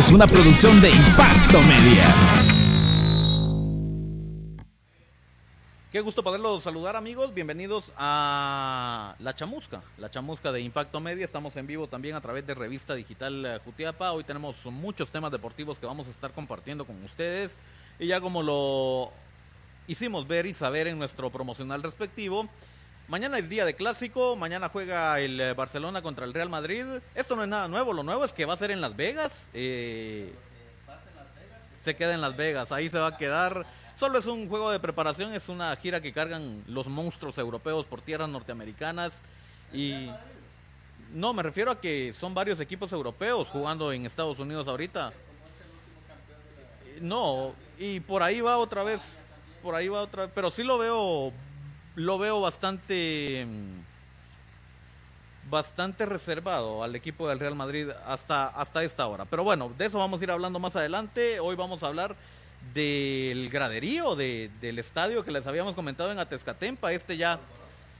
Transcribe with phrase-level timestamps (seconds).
[0.00, 2.06] Es una producción de Impacto Media.
[5.92, 11.54] Qué gusto poderlos saludar amigos, bienvenidos a La Chamusca, La Chamusca de Impacto Media, estamos
[11.58, 15.78] en vivo también a través de Revista Digital eh, Jutiapa, hoy tenemos muchos temas deportivos
[15.78, 17.52] que vamos a estar compartiendo con ustedes.
[17.98, 19.12] Y ya como lo
[19.86, 22.48] hicimos ver y saber en nuestro promocional respectivo,
[23.10, 26.84] Mañana es día de clásico, mañana juega el eh, Barcelona contra el Real Madrid.
[27.16, 29.48] Esto no es nada nuevo, lo nuevo es que va a ser en Las Vegas.
[29.52, 30.32] Eh,
[31.82, 33.66] se queda en Las Vegas, ahí se va a quedar.
[33.96, 38.00] Solo es un juego de preparación, es una gira que cargan los monstruos europeos por
[38.00, 39.12] tierras norteamericanas.
[39.72, 40.08] Y
[41.12, 45.12] no, me refiero a que son varios equipos europeos jugando en Estados Unidos ahorita.
[47.00, 49.00] No, y por ahí va otra vez,
[49.64, 51.32] por ahí va otra vez, pero sí lo veo
[51.94, 53.46] lo veo bastante
[55.48, 59.24] bastante reservado al equipo del Real Madrid hasta, hasta esta hora.
[59.24, 61.40] Pero bueno, de eso vamos a ir hablando más adelante.
[61.40, 62.14] Hoy vamos a hablar
[62.72, 66.92] del graderío de, del estadio que les habíamos comentado en Atezcatempa.
[66.92, 67.40] Este ya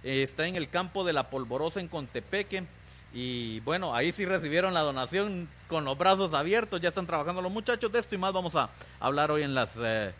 [0.05, 2.65] eh, está en el campo de la Polvorosa en Contepeque.
[3.13, 6.81] Y bueno, ahí sí recibieron la donación con los brazos abiertos.
[6.81, 8.71] Ya están trabajando los muchachos de esto y más vamos a
[9.01, 9.71] hablar hoy en las...
[9.77, 10.13] Eh,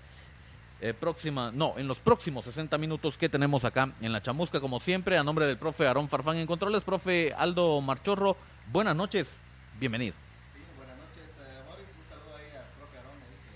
[0.81, 4.81] eh, próxima, no, en los próximos 60 minutos que tenemos acá en la chamusca, como
[4.81, 8.37] siempre, a nombre del profe Aarón Farfán en controles, profe Aldo Marchorro,
[8.73, 9.43] buenas noches,
[9.79, 10.15] bienvenido.
[10.53, 13.53] Sí, buenas noches, eh, Boris, un saludo ahí al profe Aarón, que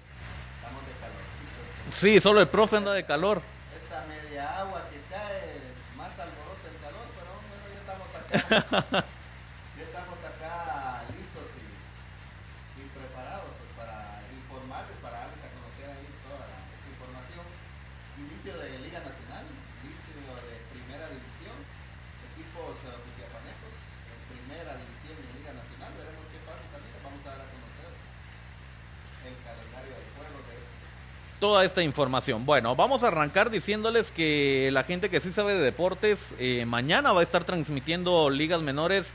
[0.60, 1.96] estamos de calorcito.
[1.96, 3.40] Sí, solo el profe anda de calor.
[3.74, 5.60] Esta media agua que cae,
[5.96, 7.80] más alboroto el calor, pero bueno, ya
[8.60, 9.04] estamos acá.
[31.44, 32.46] toda esta información.
[32.46, 37.12] Bueno, vamos a arrancar diciéndoles que la gente que sí sabe de deportes, eh, mañana
[37.12, 39.10] va a estar transmitiendo ligas menores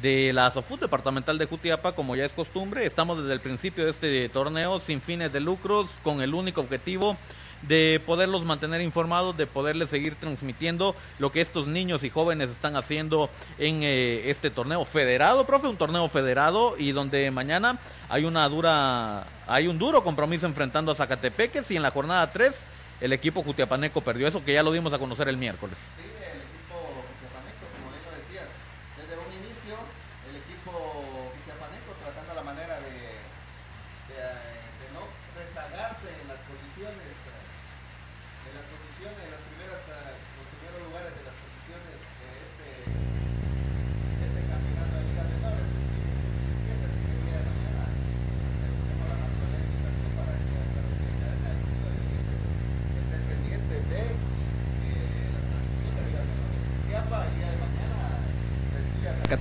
[0.00, 2.86] de la SOFUT departamental de Jutiapa, como ya es costumbre.
[2.86, 7.18] Estamos desde el principio de este torneo sin fines de lucros, con el único objetivo
[7.60, 12.76] de poderlos mantener informados, de poderles seguir transmitiendo lo que estos niños y jóvenes están
[12.76, 18.48] haciendo en eh, este torneo federado, profe, un torneo federado y donde mañana hay una
[18.48, 22.60] dura, hay un duro compromiso enfrentando a Zacatepeques y en la jornada 3
[23.00, 25.76] el equipo Jutiapaneco perdió eso que ya lo dimos a conocer el miércoles.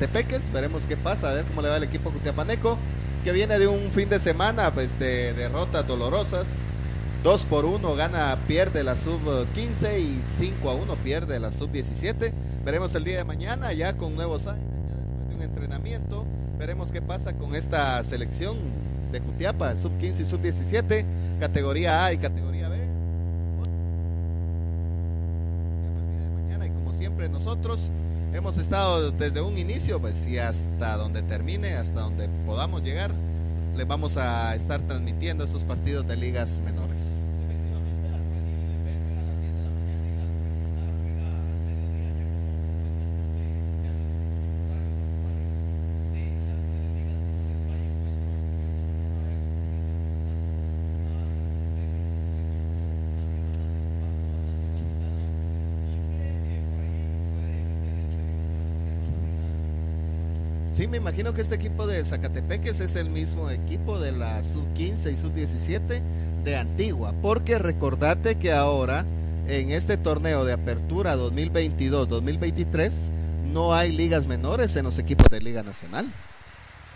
[0.06, 0.52] Catepeques.
[0.52, 2.78] Veremos qué pasa, a ver cómo le va el equipo Cutiapaneco,
[3.24, 6.64] que viene de un fin de semana pues, de derrotas dolorosas.
[7.24, 9.20] 2 por 1 gana, pierde la sub
[9.56, 12.32] 15 y 5 a 1 pierde la sub 17.
[12.64, 16.26] Veremos el día de mañana ya con nuevos años, ya después de un entrenamiento.
[16.60, 18.58] Veremos qué pasa con esta selección
[19.12, 21.04] de Jutiapa, sub 15 y sub 17,
[21.40, 22.78] categoría A y categoría B.
[26.44, 27.92] Mañana y como siempre nosotros
[28.36, 33.12] hemos estado desde un inicio, pues y hasta donde termine, hasta donde podamos llegar,
[33.76, 37.20] les vamos a estar transmitiendo estos partidos de ligas menores.
[60.96, 65.18] Me imagino que este equipo de Zacatepeques es el mismo equipo de la sub-15 y
[65.18, 66.02] sub-17
[66.46, 69.06] de Antigua, porque recordate que ahora
[69.50, 73.10] en este torneo de apertura 2022-2023
[73.52, 76.10] no hay ligas menores en los equipos de Liga Nacional.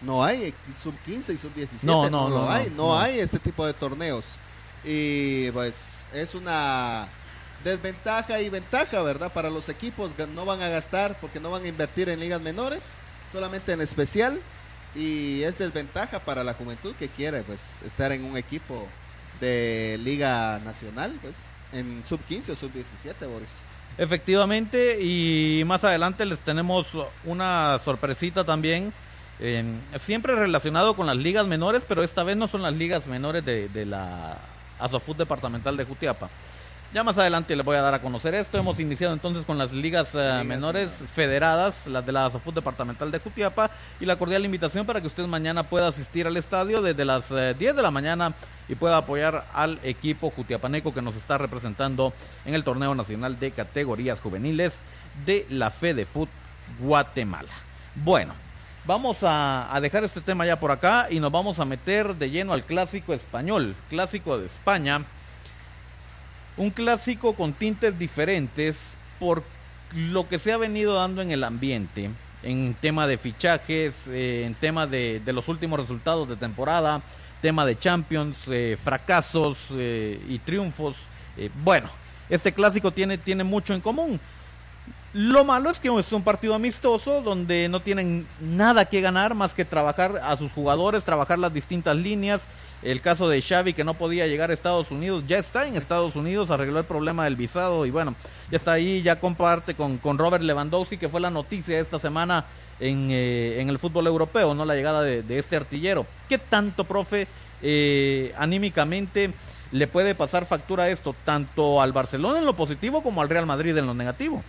[0.01, 4.37] No hay sub-15 y sub-17, no, no, no, hay, no, hay este tipo de torneos.
[4.85, 7.09] Y pues es una
[7.65, 9.33] desventaja y ventaja, ¿verdad?
[9.33, 12.97] Para los equipos no van a gastar porque no van a invertir en ligas menores
[13.31, 14.39] solamente en especial
[14.95, 18.87] y es desventaja para la juventud que quiere pues estar en un equipo
[19.39, 23.63] de liga nacional pues en sub 15 o sub 17 Boris
[23.97, 26.87] efectivamente y más adelante les tenemos
[27.25, 28.93] una sorpresita también
[29.97, 33.85] siempre relacionado con las ligas menores, pero esta vez no son las ligas menores de,
[33.85, 34.37] la
[34.79, 36.29] Asofut Departamental de Jutiapa.
[36.91, 38.57] Ya más adelante les voy a dar a conocer esto.
[38.57, 43.19] Hemos iniciado entonces con las ligas, eh, menores federadas, las de la Asofut Departamental de
[43.19, 43.69] Jutiapa,
[43.99, 47.61] y la cordial invitación para que usted mañana pueda asistir al estadio desde las 10
[47.61, 48.33] eh, de la mañana
[48.67, 52.11] y pueda apoyar al equipo jutiapaneco que nos está representando
[52.43, 54.73] en el torneo nacional de categorías juveniles
[55.27, 56.29] de la Fede Foot
[56.79, 57.51] Guatemala.
[57.93, 58.33] Bueno,
[58.87, 62.53] vamos a, dejar este tema ya por acá y nos vamos a meter de lleno
[62.53, 65.05] al clásico español, clásico de España.
[66.59, 69.43] Un clásico con tintes diferentes por
[69.95, 72.09] lo que se ha venido dando en el ambiente,
[72.43, 77.01] en tema de fichajes, eh, en tema de, los últimos resultados de temporada,
[77.41, 80.97] tema de Champions, eh, fracasos eh, y triunfos.
[81.63, 81.89] bueno,
[82.29, 84.19] este clásico tiene, tiene mucho en común.
[85.13, 89.53] Lo malo es que es un partido amistoso donde no tienen nada que ganar más
[89.53, 92.41] que trabajar a sus jugadores, trabajar las distintas líneas.
[92.81, 96.15] El caso de Xavi que no podía llegar a Estados Unidos, ya está en Estados
[96.15, 98.15] Unidos, arregló el problema del visado y bueno,
[98.49, 102.45] ya está ahí, ya comparte con, con Robert Lewandowski que fue la noticia esta semana
[102.79, 104.65] en, eh, en el fútbol europeo, ¿no?
[104.65, 106.05] La llegada de, este artillero.
[106.27, 107.27] ¿Qué tanto, profe,
[107.61, 109.33] eh, anímicamente
[109.71, 113.77] le puede pasar factura esto, tanto al Barcelona en lo positivo como al Real Madrid
[113.77, 114.43] en lo negativo?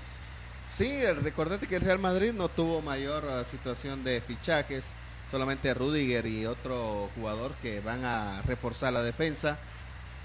[0.66, 4.94] Sí, recordate que el Real Madrid no tuvo mayor uh, situación de fichajes,
[5.30, 9.58] solamente Rudiger y otro jugador que van a reforzar la defensa.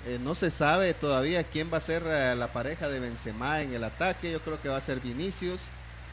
[0.08, 3.74] Eh, no se sabe todavía quién va a ser uh, la pareja de Benzema en
[3.74, 4.32] el ataque.
[4.32, 5.62] Yo creo que va a ser Vinicius.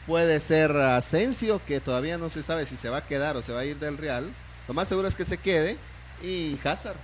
[0.07, 3.53] Puede ser Asensio, que todavía no se sabe si se va a quedar o se
[3.53, 4.29] va a ir del Real.
[4.67, 5.77] Lo más seguro es que se quede.
[6.21, 6.97] Y Hazard,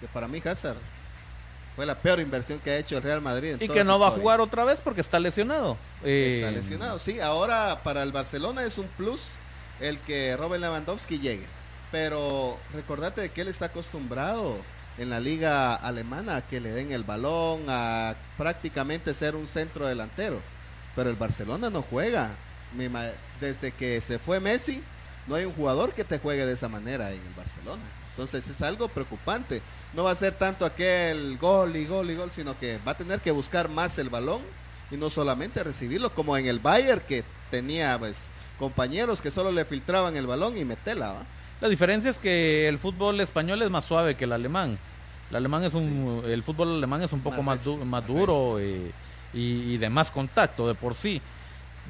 [0.00, 0.76] que para mí Hazard
[1.76, 3.56] fue la peor inversión que ha hecho el Real Madrid.
[3.60, 5.76] y que no va a jugar otra vez porque está lesionado.
[6.02, 7.20] Está eh, lesionado, sí.
[7.20, 9.36] Ahora para el Barcelona es un plus
[9.80, 11.46] el que Robert Lewandowski llegue.
[11.90, 14.56] Pero recordate que él está acostumbrado
[14.98, 19.86] en la liga alemana a que le den el balón, a prácticamente ser un centro
[19.86, 20.40] delantero.
[20.94, 22.30] Pero el Barcelona no juega.
[23.40, 24.82] Desde que se fue Messi,
[25.26, 27.82] no hay un jugador que te juegue de esa manera en el Barcelona.
[28.10, 29.62] Entonces es algo preocupante.
[29.94, 32.96] No va a ser tanto aquel gol y gol y gol, sino que va a
[32.96, 34.42] tener que buscar más el balón
[34.90, 38.28] y no solamente recibirlo, como en el Bayern que tenía pues
[38.60, 41.16] compañeros que solo le filtraban el balón y metela.
[41.62, 44.78] La diferencia es que el fútbol español es más suave que el alemán.
[45.30, 48.58] El alemán es un, el fútbol alemán es un poco más, más, duro
[49.32, 51.22] y, de más contacto de por sí.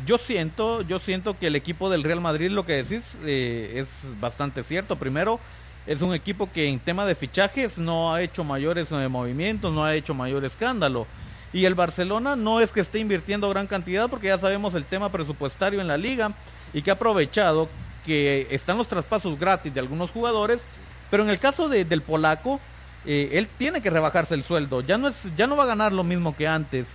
[0.07, 3.89] Yo siento, yo siento que el equipo del Real Madrid, lo que decís, eh, es
[4.21, 4.97] bastante cierto.
[4.97, 5.41] Primero,
[5.87, 9.85] es un equipo que en tema de fichajes no ha hecho mayores eh, movimientos, no
[9.85, 11.07] ha hecho mayor escándalo.
[11.53, 15.11] Y el Barcelona no es que esté invirtiendo gran cantidad porque ya sabemos el tema
[15.11, 16.33] presupuestario en la liga
[16.73, 17.69] y que ha aprovechado
[18.05, 20.75] que están los traspasos gratis de algunos jugadores,
[21.11, 22.61] pero en el caso del polaco,
[23.05, 25.93] eh, él tiene que rebajarse el sueldo, ya no, es, ya no va a ganar
[25.93, 26.87] lo mismo que antes.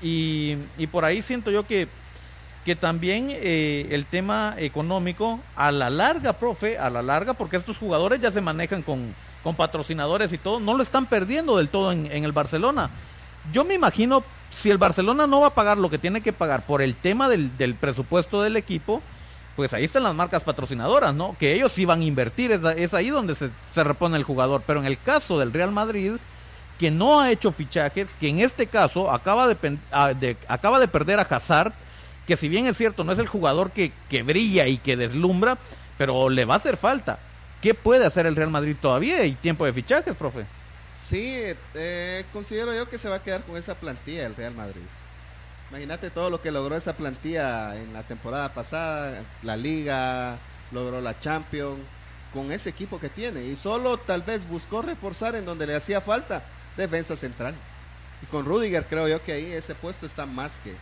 [0.00, 1.88] Y, y por ahí siento yo que
[2.64, 7.76] que también eh, el tema económico a la larga, profe, a la larga, porque estos
[7.76, 11.90] jugadores ya se manejan con, con patrocinadores y todo, no lo están perdiendo del todo
[11.92, 12.90] en, el Barcelona.
[13.52, 14.22] Yo me imagino,
[14.52, 17.28] si el Barcelona no va a pagar lo que tiene que pagar por el tema
[17.28, 19.02] del, del presupuesto del equipo,
[19.56, 21.36] pues ahí están las marcas patrocinadoras, ¿no?
[21.38, 24.62] Que ellos sí van a invertir, es, ahí donde se, se, repone el jugador.
[24.66, 26.12] Pero en el caso del Real Madrid,
[26.78, 30.88] que no ha hecho fichajes, que en este caso acaba de, ah, de acaba de
[30.88, 31.72] perder a Hazard,
[32.26, 35.58] que si bien es cierto, no es el jugador que, que brilla y que deslumbra,
[35.98, 37.18] pero le va a hacer falta.
[37.60, 39.24] ¿Qué puede hacer el Real Madrid todavía?
[39.24, 40.44] ¿Y tiempo de fichajes, profe?
[40.96, 41.42] Sí,
[41.74, 44.82] eh, considero yo que se va a quedar con esa plantilla el Real Madrid.
[45.72, 50.36] Imagínate todo lo que logró esa plantilla en la temporada pasada, la liga,
[50.70, 51.80] logró la Champions,
[52.34, 53.42] con ese equipo que tiene.
[53.44, 56.42] Y solo tal vez buscó reforzar en donde le hacía falta
[56.76, 57.54] defensa central.
[58.22, 60.74] Y con Rudiger creo yo que ahí ese puesto está más que,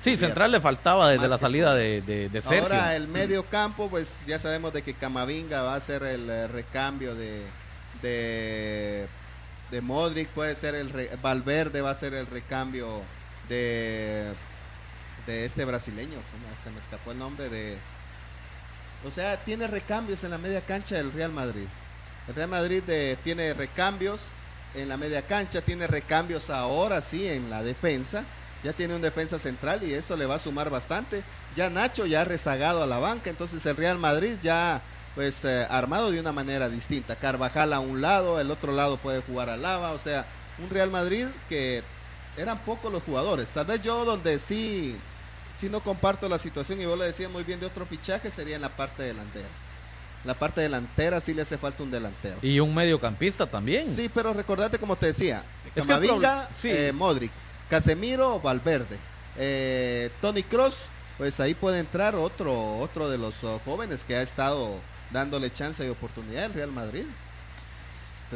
[0.00, 2.62] Sí, Central le faltaba desde la salida de, de, Sergio.
[2.62, 6.46] Ahora el medio campo, pues ya sabemos de que Camavinga va a ser el eh,
[6.46, 7.42] recambio de,
[8.00, 9.08] de,
[9.72, 13.02] de Modric, puede ser el Valverde va a ser el recambio
[13.48, 14.32] de,
[15.26, 16.18] de este brasileño,
[16.62, 17.78] se me escapó el nombre de...
[19.06, 21.66] O sea, tiene recambios en la media cancha del Real Madrid.
[22.26, 24.22] El Real Madrid eh, tiene recambios
[24.74, 28.24] en la media cancha, tiene recambios ahora sí en la defensa
[28.64, 31.22] ya tiene un defensa central y eso le va a sumar bastante.
[31.54, 34.80] Ya Nacho ya ha rezagado a la banca, entonces el Real Madrid ya
[35.14, 37.14] pues eh, armado de una manera distinta.
[37.14, 40.24] Carvajal a un lado, el otro lado puede jugar a Lava, o sea,
[40.58, 41.82] un Real Madrid que
[42.36, 43.50] eran pocos los jugadores.
[43.50, 44.96] Tal vez yo donde sí,
[45.56, 48.56] sí no comparto la situación y vos lo decías muy bien de otro fichaje sería
[48.56, 49.48] en la parte delantera.
[50.24, 52.38] La parte delantera sí le hace falta un delantero.
[52.40, 53.94] Y un mediocampista también.
[53.94, 56.70] Sí, pero recordate como te decía, Camavinga, sí.
[56.70, 57.30] eh, Modric,
[57.68, 58.96] Casemiro, Valverde,
[59.36, 60.86] eh, Tony Cross,
[61.18, 65.84] pues ahí puede entrar otro, otro de los oh, jóvenes que ha estado dándole chance
[65.84, 67.04] y oportunidad al Real Madrid.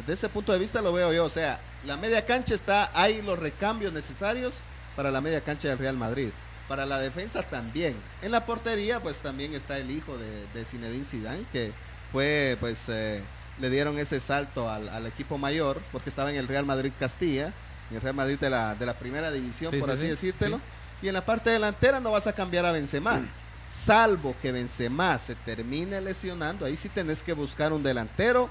[0.01, 3.21] Desde ese punto de vista lo veo yo, o sea, la media cancha está, hay
[3.21, 4.59] los recambios necesarios
[4.95, 6.29] para la media cancha del Real Madrid.
[6.67, 7.95] Para la defensa también.
[8.21, 11.71] En la portería, pues también está el hijo de, de Zinedine Zidane, que
[12.11, 13.21] fue, pues, eh,
[13.59, 17.53] le dieron ese salto al, al equipo mayor, porque estaba en el Real Madrid Castilla,
[17.89, 20.07] en el Real Madrid de la, de la primera división, Sí, por sí, así sí,
[20.09, 20.61] decírtelo.
[21.01, 23.21] Y en la parte delantera no vas a cambiar a Benzema.
[23.67, 28.49] Salvo que Benzema se termine lesionando, ahí sí tenés que buscar un delantero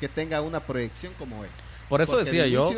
[0.00, 1.50] que tenga una proyección como él.
[1.88, 2.72] Por eso Porque decía de yo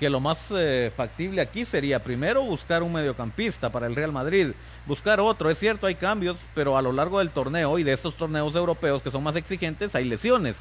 [0.00, 4.48] que lo más eh, factible aquí sería primero buscar un mediocampista para el Real Madrid,
[4.86, 5.50] buscar otro.
[5.50, 9.02] Es cierto, hay cambios, pero a lo largo del torneo y de estos torneos europeos
[9.02, 10.56] que son más exigentes, hay lesiones.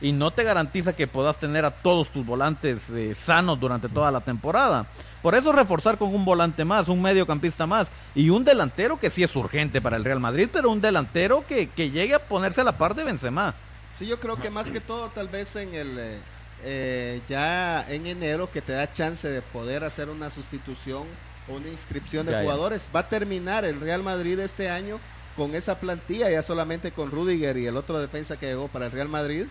[0.00, 4.12] Y no te garantiza que puedas tener a todos tus volantes eh, sanos durante toda
[4.12, 4.86] la temporada.
[5.22, 9.24] Por eso reforzar con un volante más, un mediocampista más y un delantero que sí
[9.24, 12.64] es urgente para el Real Madrid, pero un delantero que, que llegue a ponerse a
[12.64, 13.54] la par de Benzema.
[13.92, 16.18] Sí, yo creo que más que todo tal vez en el eh,
[16.64, 21.04] eh, ya en enero que te da chance de poder hacer una sustitución
[21.48, 22.44] o una inscripción de Ya, ya.
[22.44, 22.90] jugadores.
[22.94, 25.00] Va a terminar el Real Madrid este año
[25.36, 28.92] con esa plantilla, ya solamente con Rudiger y el otro defensa que llegó para el
[28.92, 29.46] Real Madrid.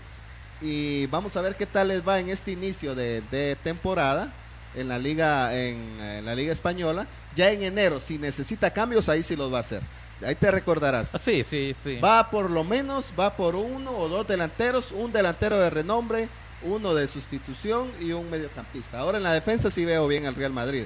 [0.61, 4.33] Y vamos a ver qué tal les va en este inicio de, de temporada
[4.75, 7.07] en la liga en, eh, la liga española.
[7.35, 9.81] Ya en enero, si necesita cambios, ahí sí los va a hacer.
[10.25, 11.15] Ahí te recordarás.
[11.23, 11.99] Sí, sí, sí.
[11.99, 16.27] Va por lo menos, va por uno o dos delanteros, un delantero de renombre,
[16.63, 18.99] uno de sustitución y un mediocampista.
[18.99, 20.85] Ahora en la defensa sí veo bien al Real Madrid.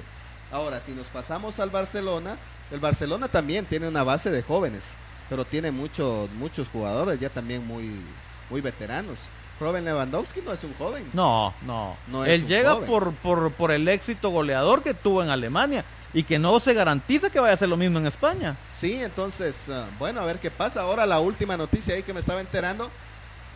[0.50, 2.36] Ahora, si nos pasamos al Barcelona,
[2.70, 4.94] el Barcelona también tiene una base de jóvenes,
[5.30, 7.90] pero tiene muchos muchos jugadores ya también muy
[8.50, 9.18] muy veteranos.
[9.58, 11.08] Robin Lewandowski no es un joven.
[11.14, 11.96] No, no.
[12.08, 12.86] No es Él llega joven.
[12.88, 15.84] por, por, por el éxito goleador que tuvo en Alemania
[16.14, 18.56] y que no se garantiza que vaya a hacer lo mismo en España.
[18.72, 20.82] Sí, entonces, ah, bueno, a ver qué pasa.
[20.82, 22.90] Ahora la última noticia ahí que me estaba enterando.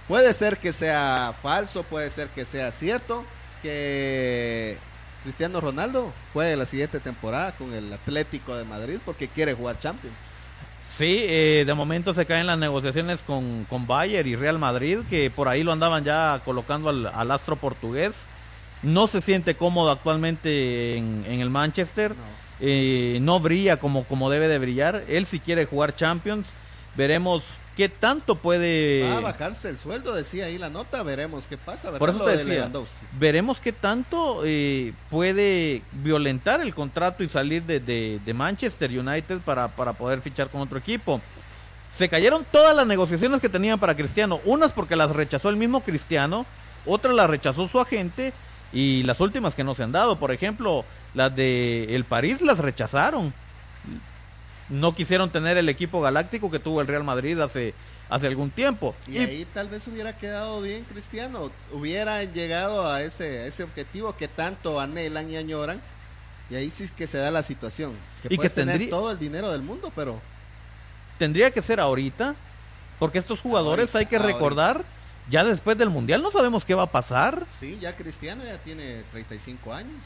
[0.08, 3.24] Puede ser que sea falso, puede ser que sea cierto,
[3.60, 4.78] que
[5.24, 10.16] Cristiano Ronaldo juegue la siguiente temporada con el Atlético de Madrid porque quiere jugar Champions.
[10.96, 15.30] Sí, eh, de momento se caen las negociaciones con, con Bayer y Real Madrid, que
[15.30, 18.22] por ahí lo andaban ya colocando al, al astro portugués.
[18.82, 22.14] No se siente cómodo actualmente en, en el Manchester.
[22.60, 25.04] Eh, no brilla como, como debe de brillar.
[25.08, 26.46] Él si quiere jugar Champions.
[26.96, 27.42] Veremos
[27.76, 29.02] qué tanto puede...
[29.02, 31.92] Va a bajarse el sueldo, decía ahí la nota, veremos qué pasa.
[31.98, 32.70] Por eso te de decía,
[33.18, 39.40] veremos qué tanto eh, puede violentar el contrato y salir de, de- de Manchester United
[39.40, 41.20] para, para poder fichar con otro equipo.
[41.94, 45.82] Se cayeron todas las negociaciones que tenían para Cristiano, unas porque las rechazó el mismo
[45.82, 46.46] Cristiano,
[46.86, 48.32] otras las rechazó su agente
[48.72, 50.86] y las últimas que no se han dado, por ejemplo,
[51.16, 53.32] las de el París las rechazaron.
[54.68, 57.72] No quisieron tener el equipo galáctico que tuvo el Real Madrid hace,
[58.10, 58.94] hace algún tiempo.
[59.06, 64.16] Y, ahí tal vez hubiera quedado bien Cristiano, hubiera llegado a ese, a ese objetivo
[64.16, 65.80] que tanto anhelan y añoran.
[66.50, 67.94] Y ahí sí es que se da la situación.
[68.22, 70.20] Que Y que tener tendría- todo el dinero del mundo, pero
[71.18, 72.34] tendría que ser ahorita,
[72.98, 74.32] porque estos jugadores Ahorita, hay que ahorita.
[74.34, 74.84] recordar,
[75.30, 77.46] ya después del Mundial no sabemos qué va a pasar.
[77.48, 80.02] sí, ya Cristiano ya tiene 35 años,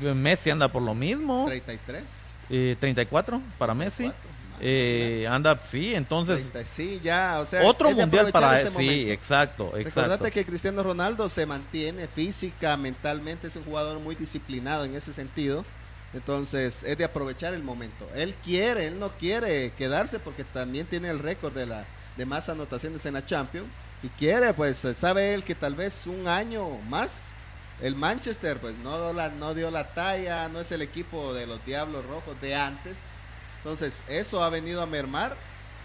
[0.00, 2.02] Messi anda por lo mismo, 33.
[2.50, 4.04] eh, 34 para Messi.
[4.04, 8.70] 34, más, Eh, anda, sí, entonces 30, sí, ya, o sea, otro mundial para este
[8.70, 9.12] sí, momento.
[9.12, 10.02] exacto, exacto.
[10.02, 15.12] Recordate que Cristiano Ronaldo se mantiene física, mentalmente, es un jugador muy disciplinado en ese
[15.12, 15.64] sentido.
[16.14, 18.06] Entonces, es de aprovechar el momento.
[18.14, 22.50] Él quiere, él no quiere quedarse porque también tiene el récord de la de más
[22.50, 23.66] anotaciones en la Champions
[24.02, 27.31] y quiere, pues sabe él que tal vez un año más
[27.82, 31.46] el Manchester pues no dio la, no dio la talla, no es el equipo de
[31.46, 33.02] los Diablos Rojos de antes.
[33.58, 35.36] Entonces, eso ha venido a mermar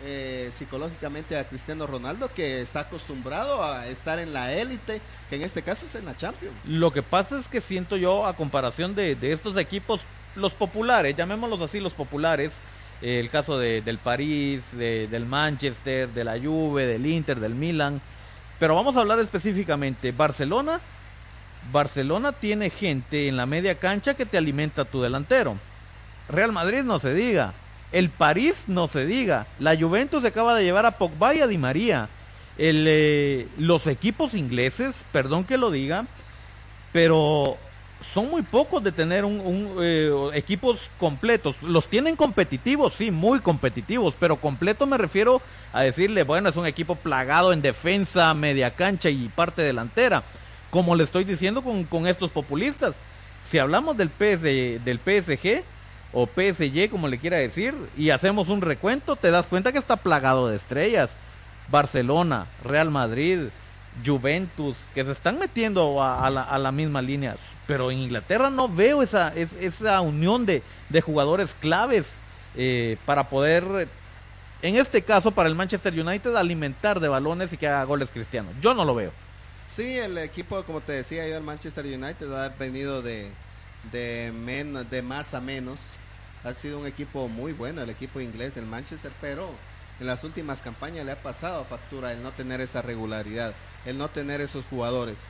[0.04, 5.42] eh, psicológicamente a Cristiano Ronaldo, que está acostumbrado a estar en la élite, que en
[5.44, 6.56] este caso es en la Champions.
[6.66, 10.02] Lo que pasa es que siento yo, a comparación de, estos equipos,
[10.36, 12.54] los populares, llamémoslos así, los populares,
[13.02, 17.56] eh, el caso de, del París, de- del Manchester, de la Juve, del Inter, del
[17.56, 18.02] Milan,
[18.60, 20.80] pero vamos a hablar específicamente, Barcelona,
[21.72, 25.58] Barcelona tiene gente en la media cancha que te alimenta tu delantero.
[26.30, 27.54] Real Madrid no se diga.
[27.92, 29.48] El París no se diga.
[29.60, 32.10] La Juventus acaba de llevar a Pogba y a Di María.
[32.58, 36.06] Eh, los equipos ingleses, perdón que lo diga,
[36.92, 37.58] pero
[38.14, 41.62] son muy pocos de tener un, eh, equipos completos.
[41.62, 45.42] Los tienen competitivos, sí, muy competitivos, pero completo me refiero
[45.74, 50.24] a decirle, bueno, es un equipo plagado en defensa, media cancha y parte delantera.
[50.70, 52.96] Como le estoy diciendo con, con estos populistas.
[53.48, 55.64] Si hablamos del, PS, del PSG
[56.14, 59.96] o PSG, como le quiera decir, y hacemos un recuento, te das cuenta que está
[59.96, 61.12] plagado de estrellas.
[61.70, 63.50] Barcelona, Real Madrid,
[64.06, 67.36] Juventus, que se están metiendo a, la, misma línea.
[67.66, 70.62] Pero en Inglaterra no veo esa, esa unión de,
[71.02, 72.14] jugadores claves
[72.56, 73.88] eh, para poder,
[74.62, 78.54] en este caso, para el Manchester United, alimentar de balones y que haga goles cristianos.
[78.62, 79.12] Yo no lo veo.
[79.68, 83.30] Sí, el equipo, como te decía yo, el Manchester United ha venido de,
[83.92, 84.32] de,
[84.90, 85.80] de más a menos.
[86.44, 89.50] Ha sido un equipo muy bueno, el equipo inglés del Manchester, pero
[90.00, 93.54] en las últimas campañas le ha pasado factura el no tener esa regularidad,
[93.86, 95.28] el no tener esos jugadores.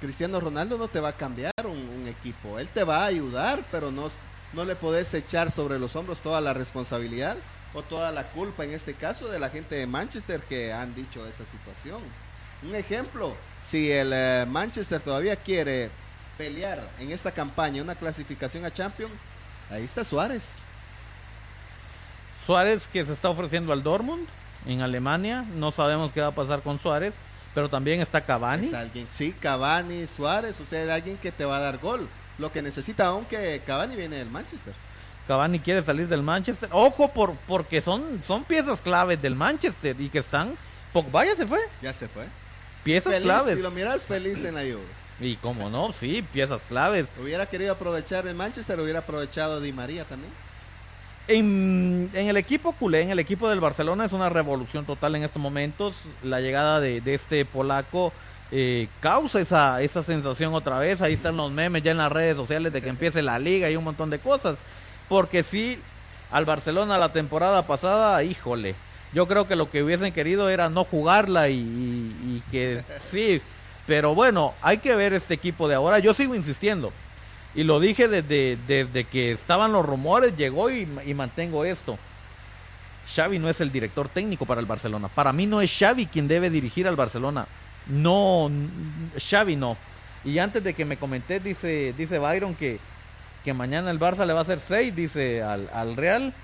[0.00, 3.90] Cristiano Ronaldo no te va a cambiar un, equipo, él te va a ayudar, pero
[3.90, 4.10] no,
[4.54, 7.36] no le podés echar sobre los hombros toda la responsabilidad
[7.74, 11.26] o toda la culpa, en este caso, de la gente de Manchester que han dicho
[11.26, 12.00] esa situación.
[12.62, 15.90] Un ejemplo, si el eh, Manchester todavía quiere
[16.38, 19.12] pelear en esta campaña una clasificación a Champions,
[19.70, 20.58] ahí está Suárez.
[22.44, 24.26] Suárez que se está ofreciendo al Dortmund
[24.66, 25.44] en Alemania.
[25.54, 27.14] No sabemos qué va a pasar con Suárez,
[27.54, 28.72] pero también está Cavani.
[28.72, 32.08] alguien, sí, Cavani, Suárez, o sea, alguien que te va a dar gol.
[32.38, 34.74] Lo que necesita, aunque Cavani viene del Manchester.
[35.26, 36.68] Cavani quiere salir del Manchester.
[36.72, 40.56] Ojo, por, porque son, son piezas claves del Manchester y que están.
[40.92, 41.60] Pogba ya se fue.
[41.82, 42.26] Ya se fue.
[42.86, 43.56] Piezas claves.
[43.56, 44.86] Si lo miras feliz en la Juve.
[45.20, 47.06] Y cómo no, sí, piezas claves.
[47.20, 50.32] Hubiera querido aprovechar el Manchester, hubiera aprovechado Di María también.
[51.26, 55.42] En, el equipo culé, en el equipo del Barcelona es una revolución total en estos
[55.42, 55.94] momentos.
[56.22, 58.12] La llegada de, este polaco
[58.52, 61.02] eh, causa esa, esa sensación otra vez.
[61.02, 63.74] Ahí están los memes ya en las redes sociales de que empiece la liga y
[63.74, 64.58] un montón de cosas.
[65.08, 65.80] Porque sí,
[66.30, 68.76] al Barcelona la temporada pasada, híjole,
[69.16, 73.40] yo creo que lo que hubiesen querido era no jugarla y, y que sí.
[73.86, 75.98] Pero bueno, hay que ver este equipo de ahora.
[76.00, 76.92] Yo sigo insistiendo
[77.56, 81.98] y lo dije desde, desde que estaban los rumores, llegó y, mantengo esto.
[83.14, 85.08] Xavi no es el director técnico para el Barcelona.
[85.08, 87.46] Para mí no es Xavi quien debe dirigir al Barcelona.
[87.86, 88.50] No,
[89.18, 89.78] Xavi no.
[90.22, 92.78] Y antes de que me comenté, dice, dice Byron que,
[93.42, 96.34] que mañana el Barça le va a hacer 6, dice al, al, Real.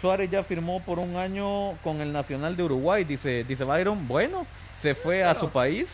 [0.00, 4.06] Suárez ya firmó por un año con el Nacional de Uruguay, dice, dice Byron.
[4.08, 4.46] Bueno,
[4.80, 5.88] se fue a su país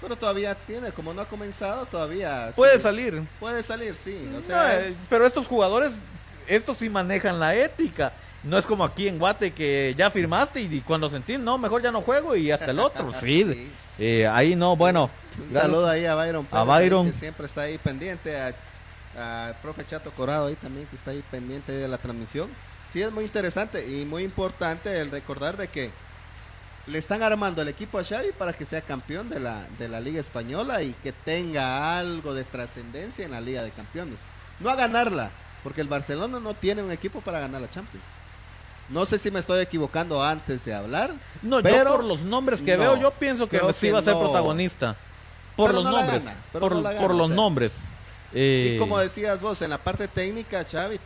[0.00, 2.50] pero todavía tiene, como no ha comenzado, todavía.
[2.54, 3.22] Puede salir.
[3.40, 4.28] Puede salir, sí.
[4.48, 5.94] Eh, pero estos jugadores,
[6.46, 8.12] estos sí manejan la ética.
[8.42, 11.90] No es como aquí en Guate que ya firmaste y, cuando sentí, no, mejor ya
[11.90, 13.12] no juego y hasta el otro.
[13.20, 13.70] sí.
[13.98, 15.10] Eh, ahí no, bueno.
[15.48, 16.46] Un saludo ahí a Byron.
[16.50, 17.06] a Byron.
[17.06, 18.38] que siempre está ahí pendiente.
[18.38, 22.50] A, profe Chato Corado ahí también que está ahí pendiente de la transmisión.
[22.96, 25.90] Sí, es muy interesante y muy importante el recordar de que
[26.86, 30.00] le están armando el equipo a Xavi para que sea campeón de la, de la
[30.00, 34.22] Liga Española y que tenga algo de trascendencia en la Liga de Campeones.
[34.60, 35.30] No a ganarla,
[35.62, 38.02] porque el Barcelona no tiene un equipo para ganar la Champions.
[38.88, 41.10] No sé si me estoy equivocando antes de hablar.
[41.42, 44.96] No, pero por los nombres que veo, yo pienso que sí va a ser protagonista.
[45.54, 46.22] Por los nombres.
[46.50, 47.74] por, los nombres.
[48.32, 48.38] Y
[48.72, 50.98] eh, como decías vos, en la parte técnica, Xavi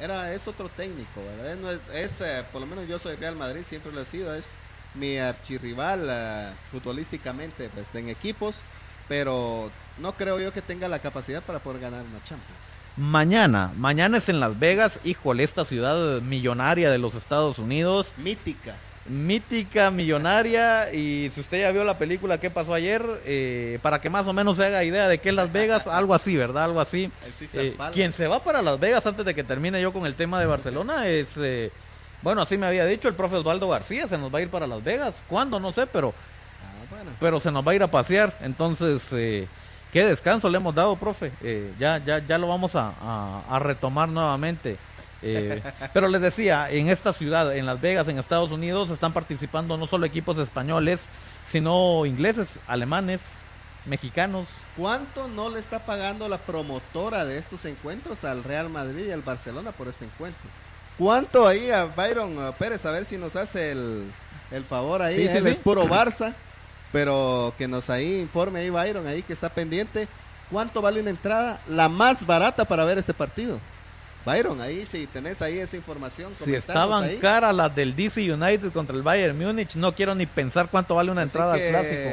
[0.00, 1.80] era, es otro técnico, ¿verdad?
[1.94, 4.56] Es, eh, por lo menos yo soy Real Madrid, siempre lo he sido, es
[4.94, 8.62] mi archirrival uh, futbolísticamente pues, en equipos,
[9.06, 12.58] pero no creo yo que tenga la capacidad para poder ganar una Champions.
[12.96, 18.08] Mañana, mañana es en Las Vegas, híjole, esta ciudad millonaria de los Estados Unidos.
[18.16, 18.74] Mítica.
[19.08, 23.02] Mítica, millonaria, y si usted ya vio la película ¿Qué pasó ayer?
[23.24, 26.14] Eh, para que más o menos se haga idea de qué es Las Vegas, algo
[26.14, 26.64] así, ¿verdad?
[26.64, 27.10] Algo así.
[27.54, 30.40] Eh, quien se va para Las Vegas antes de que termine yo con el tema
[30.40, 31.28] de Barcelona es...
[31.36, 31.70] Eh,
[32.22, 34.66] bueno, así me había dicho el profe Osvaldo García, se nos va a ir para
[34.66, 35.22] Las Vegas.
[35.28, 35.60] ¿Cuándo?
[35.60, 36.12] No sé, pero,
[36.62, 38.36] ah, pero se nos va a ir a pasear.
[38.40, 39.46] Entonces, eh,
[39.92, 41.30] qué descanso le hemos dado, profe.
[41.42, 44.78] Eh, ya, ya, ya lo vamos a, retomar nuevamente.
[45.22, 49.76] Eh, pero les decía, en esta ciudad, en Las Vegas, en Estados Unidos, están participando
[49.76, 51.00] no solo equipos españoles,
[51.46, 53.20] sino ingleses, alemanes,
[53.86, 54.46] mexicanos.
[54.76, 59.22] ¿Cuánto no le está pagando la promotora de estos encuentros al Real Madrid y al
[59.22, 60.48] Barcelona por este encuentro?
[60.96, 62.84] ¿Cuánto ahí a Byron Pérez?
[62.86, 64.12] A ver si nos hace el,
[64.68, 65.16] favor ahí.
[65.16, 66.34] Sí, es puro Barça,
[66.92, 70.08] pero que nos ahí informe ahí Byron, ahí que está pendiente.
[70.50, 71.60] ¿Cuánto vale una entrada?
[71.68, 73.60] La más barata para ver este partido.
[74.28, 76.32] Byron, ahí si tenés ahí esa información.
[76.44, 80.68] Si estaban caras las del DC United contra el Bayern Múnich, no quiero ni pensar
[80.70, 82.10] cuánto vale una entrada al clásico.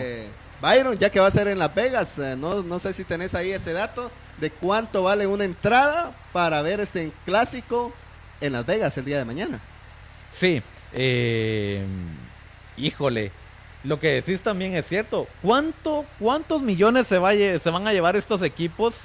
[0.61, 3.35] Byron, ya que va a ser en Las Vegas, eh, no, no sé si tenés
[3.35, 7.93] ahí ese dato de cuánto vale una entrada para ver este clásico
[8.39, 9.59] en Las Vegas el día de mañana.
[10.33, 10.61] Sí,
[10.93, 11.83] eh,
[12.77, 13.33] híjole,
[13.83, 15.27] lo que decís también es cierto.
[15.41, 18.95] ¿Cuánto, ¿Cuántos millones se, va se van a llevar estos equipos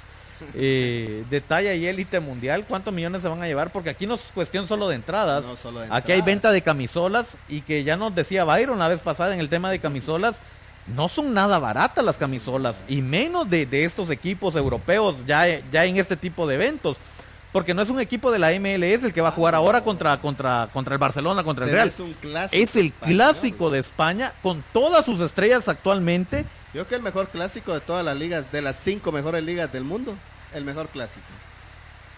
[0.55, 2.65] eh, de talla y élite mundial?
[2.67, 3.71] ¿Cuántos millones se van a llevar?
[3.71, 5.43] Porque aquí no es cuestión solo de entradas.
[5.45, 8.87] No solo de Aquí hay venta de camisolas y que ya nos decía Byron la
[8.87, 10.37] vez pasada en el tema de camisolas.
[10.87, 15.85] No son nada baratas las camisolas y menos de, de estos equipos europeos ya, ya
[15.85, 16.97] en este tipo de eventos.
[17.51, 20.17] Porque no es un equipo de la MLS el que va a jugar ahora contra,
[20.21, 21.87] contra, contra el Barcelona, contra el Pero Real.
[21.89, 23.15] es un clásico Es el español.
[23.15, 26.45] clásico de España con todas sus estrellas actualmente.
[26.73, 29.71] Yo creo que el mejor clásico de todas las ligas, de las cinco mejores ligas
[29.73, 30.15] del mundo,
[30.53, 31.25] el mejor clásico.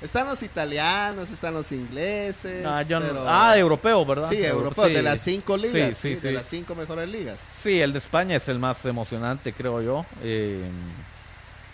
[0.01, 2.65] Están los italianos, están los ingleses.
[2.65, 4.27] Ah, yo no- ah, europeo, ¿verdad?
[4.29, 4.93] Sí, europeo, Sí.
[4.93, 7.39] de las cinco ligas, Sí, sí, sí, de las cinco mejores ligas.
[7.63, 10.05] Sí, el de España es el más emocionante, creo yo.
[10.21, 10.61] Eh,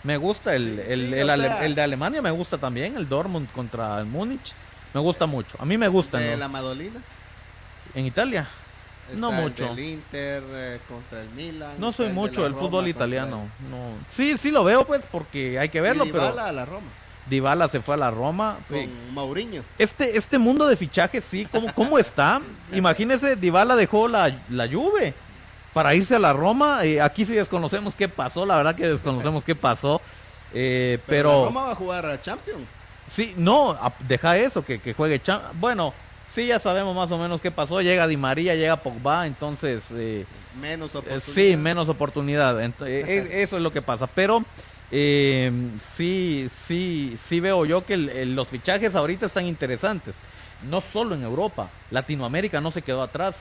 [0.04, 4.06] me gusta el, el, el sea- de Alemania, me gusta también, el Dortmund contra el
[4.06, 4.52] Múnich.
[4.94, 5.56] Me gusta mucho.
[5.60, 6.18] A mí me gusta.
[6.18, 6.36] De ¿no?
[6.38, 7.00] la Madolina.
[7.94, 8.48] En Italia.
[9.14, 9.74] Está No el mucho.
[9.74, 11.72] del Inter eh, contra el Milan.
[11.78, 13.46] No soy el mucho del fútbol italiano.
[13.64, 13.76] el- No.
[14.10, 16.86] Sí, sí lo veo, pues, porque hay que verlo, y pero Dybala a la Roma,
[17.28, 18.58] Dybala se fue a la Roma.
[18.68, 19.62] con Mourinho.
[19.78, 22.40] Este, este mundo de fichajes, sí, ¿cómo, cómo está?
[22.72, 25.14] Imagínese, Dybala dejó la, la Juve
[25.72, 26.84] para irse a la Roma.
[26.84, 30.00] eh, aquí sí desconocemos qué pasó, la verdad que desconocemos qué pasó.
[30.52, 32.62] eh, Pero, pero la Roma va a jugar a Champions.
[33.10, 35.22] sí, no, a- deja eso, que, que juegue.
[35.22, 35.94] Cham- bueno,
[36.30, 37.80] sí, ya sabemos más o menos qué pasó.
[37.82, 40.24] Llega Di María, llega Pogba, entonces eh,
[40.60, 41.34] Menos eh, oportunidad.
[41.34, 42.62] sí, menos oportunidad.
[42.62, 44.06] Eh, eh, eso es lo que pasa.
[44.06, 44.44] Pero
[44.90, 45.52] eh,
[45.96, 50.14] sí, sí, sí veo yo que el- el- los fichajes ahorita están interesantes.
[50.68, 53.36] No solo en Europa, Latinoamérica no se quedó atrás.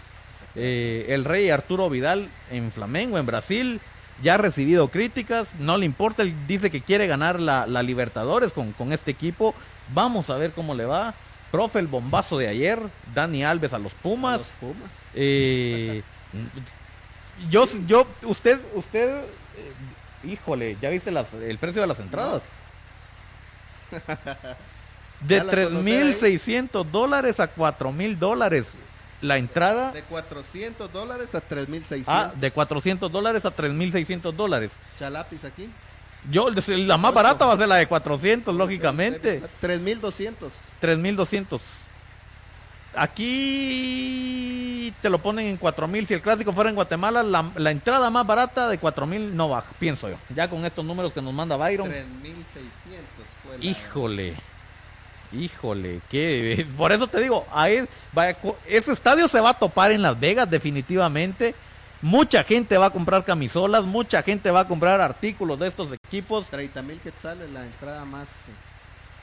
[0.55, 3.81] Eh, el rey Arturo Vidal en Flamengo, en Brasil,
[4.21, 8.51] ya ha recibido críticas, no le importa, él dice que quiere ganar la, la Libertadores
[8.53, 9.53] con, con este equipo.
[9.93, 11.13] Vamos a ver cómo le va.
[11.51, 12.79] Profe, el bombazo de ayer,
[13.13, 14.39] Dani Alves a los A Pumas.
[14.39, 15.11] los Pumas.
[15.15, 16.03] Eh,
[17.49, 22.43] yo, yo, usted, usted, eh, híjole, ¿ya viste las, el precio de las entradas?
[25.21, 26.13] De Ya la conocí ahí.
[26.13, 28.77] 3.600 dólares a 4.000 dólares.
[29.21, 32.03] La entrada, De 400 dólares a 3.600.
[32.07, 34.71] ah, de 400 dólares a 3.600 dólares.
[34.97, 35.69] Chalapis aquí.
[36.29, 39.41] Yo, la más barata va a ser la de 400, lógicamente.
[39.61, 40.33] 3.200.
[40.81, 41.59] 3.200.
[43.69, 46.05] Aquí te lo ponen en 4.000.
[46.05, 49.67] Si el clásico fuera en Guatemala, la, la entrada más barata de 4.000 no baja,
[49.79, 50.15] pienso yo.
[50.35, 51.87] Ya con estos números que nos manda Byron.
[51.89, 51.93] 3.600
[53.43, 54.35] fue la- Híjole.
[55.31, 60.01] Híjole, que por eso te digo, ahí, vaya, ese estadio se va a topar en
[60.01, 61.53] Las Vegas definitivamente.
[62.01, 66.47] Mucha gente va a comprar camisolas, mucha gente va a comprar artículos de estos equipos.
[66.47, 68.45] 30 mil quetzales la entrada más,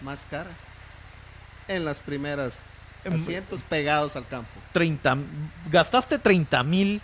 [0.03, 0.51] más cara.
[1.69, 4.51] En las primeras Em, asientos pegados al campo.
[4.73, 5.17] 30,
[5.71, 7.01] gastaste 30 mil,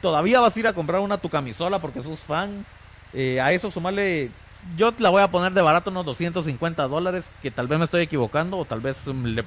[0.00, 2.64] todavía vas a ir a comprar una tu camisola porque sos fan.
[3.12, 4.30] Eh, a eso sumarle,
[4.76, 8.02] yo la voy a poner de barato unos 250 dólares, que tal vez me estoy
[8.02, 9.44] equivocando o tal vez le, le lo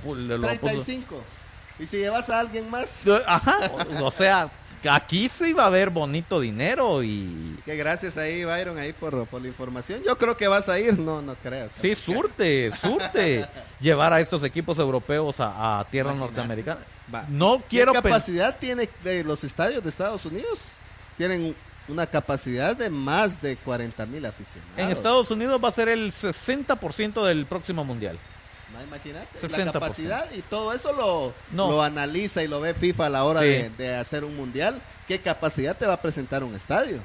[0.48, 1.22] puso- 35.
[1.80, 3.58] Y si llevas a alguien más, Ajá,
[4.00, 4.50] o, o sea,
[4.90, 9.42] aquí sí va a haber bonito dinero y que gracias ahí, Byron, ahí por, por
[9.42, 10.02] la información.
[10.06, 11.70] Yo creo que vas a ir, no, no creo.
[11.76, 13.46] sí, surte, surte
[13.80, 16.34] llevar a estos equipos europeos a, a tierra Imagínate.
[16.36, 16.82] norteamericana.
[17.14, 17.26] Va.
[17.28, 18.12] No ¿Qué quiero pensar.
[18.12, 20.60] capacidad tiene de los estadios de Estados Unidos?
[21.18, 21.56] Tienen
[21.88, 24.78] una capacidad de más de 40 mil aficionados.
[24.78, 28.20] En Estados Unidos va a ser el 60% del próximo mundial.
[28.74, 29.28] No, imagínate.
[29.40, 29.66] 60%.
[29.66, 31.72] La capacidad y todo eso lo, No.
[31.72, 33.48] lo analiza y lo ve FIFA a la hora Sí.
[33.48, 34.82] de, de hacer un mundial.
[35.08, 37.00] ¿Qué capacidad te va a presentar un estadio?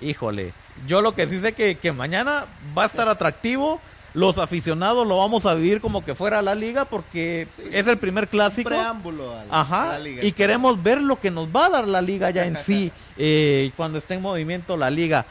[0.00, 0.52] Híjole,
[0.86, 3.80] yo lo que sí sé que, que mañana va a estar atractivo.
[4.12, 7.64] Los aficionados lo vamos a vivir como que fuera la liga porque Sí.
[7.72, 8.68] es el primer Un clásico.
[8.68, 10.24] preámbulo a la, a Ajá, la liga.
[10.24, 13.72] y queremos ver lo que nos va a dar la liga ya en sí, eh,
[13.76, 15.24] cuando esté en movimiento la liga.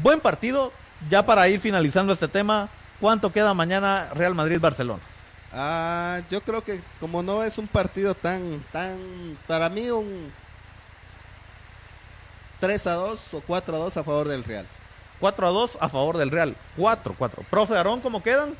[0.00, 0.72] Buen partido,
[1.08, 2.68] ya para ir finalizando este tema,
[3.00, 5.02] ¿cuánto queda mañana Real Madrid-Barcelona?
[5.52, 10.32] Ah, yo creo que como no es un partido tan, tan, para mí un
[12.60, 14.66] 3 a 2 o 4 a 2 a favor del Real.
[15.18, 17.44] 4 a 2 a favor del Real, 4 4.
[17.50, 18.54] Profe Aarón, ¿cómo quedan?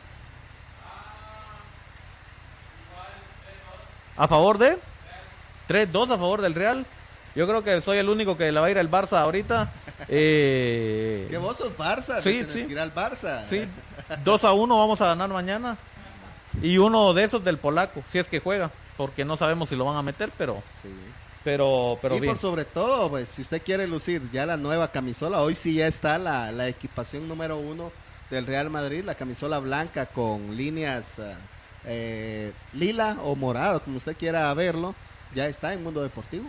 [4.16, 4.79] A favor de
[5.68, 6.85] 3-2 a favor del Real.
[7.40, 9.72] Yo creo que soy el único que le va a ir al Barça ahorita.
[10.09, 12.66] Eh, Que vos sos Barça, Sí, sí.
[12.66, 13.46] que ir al Barça.
[13.46, 13.62] Sí,
[14.22, 15.79] 2 a 1 vamos a ganar mañana.
[16.61, 19.87] Y uno de esos del polaco, si es que juega, porque no sabemos si lo
[19.87, 20.90] van a meter, pero Sí.
[21.42, 22.35] pero pero y bien.
[22.35, 25.87] por sobre todo, pues, si usted quiere lucir ya la nueva camisola, hoy sí ya
[25.87, 27.90] está la, la equipación número uno
[28.29, 31.22] del Real Madrid, la camisola blanca con líneas
[31.87, 34.94] eh, lila o morado, como usted quiera verlo,
[35.35, 36.44] ya está en Mundo Deportivo.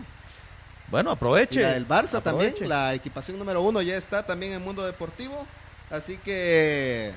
[0.91, 1.61] Bueno, aproveche.
[1.75, 2.51] el Barça aproveche.
[2.51, 5.47] también, la equipación número uno ya está también en Mundo Deportivo.
[5.89, 7.11] Así que,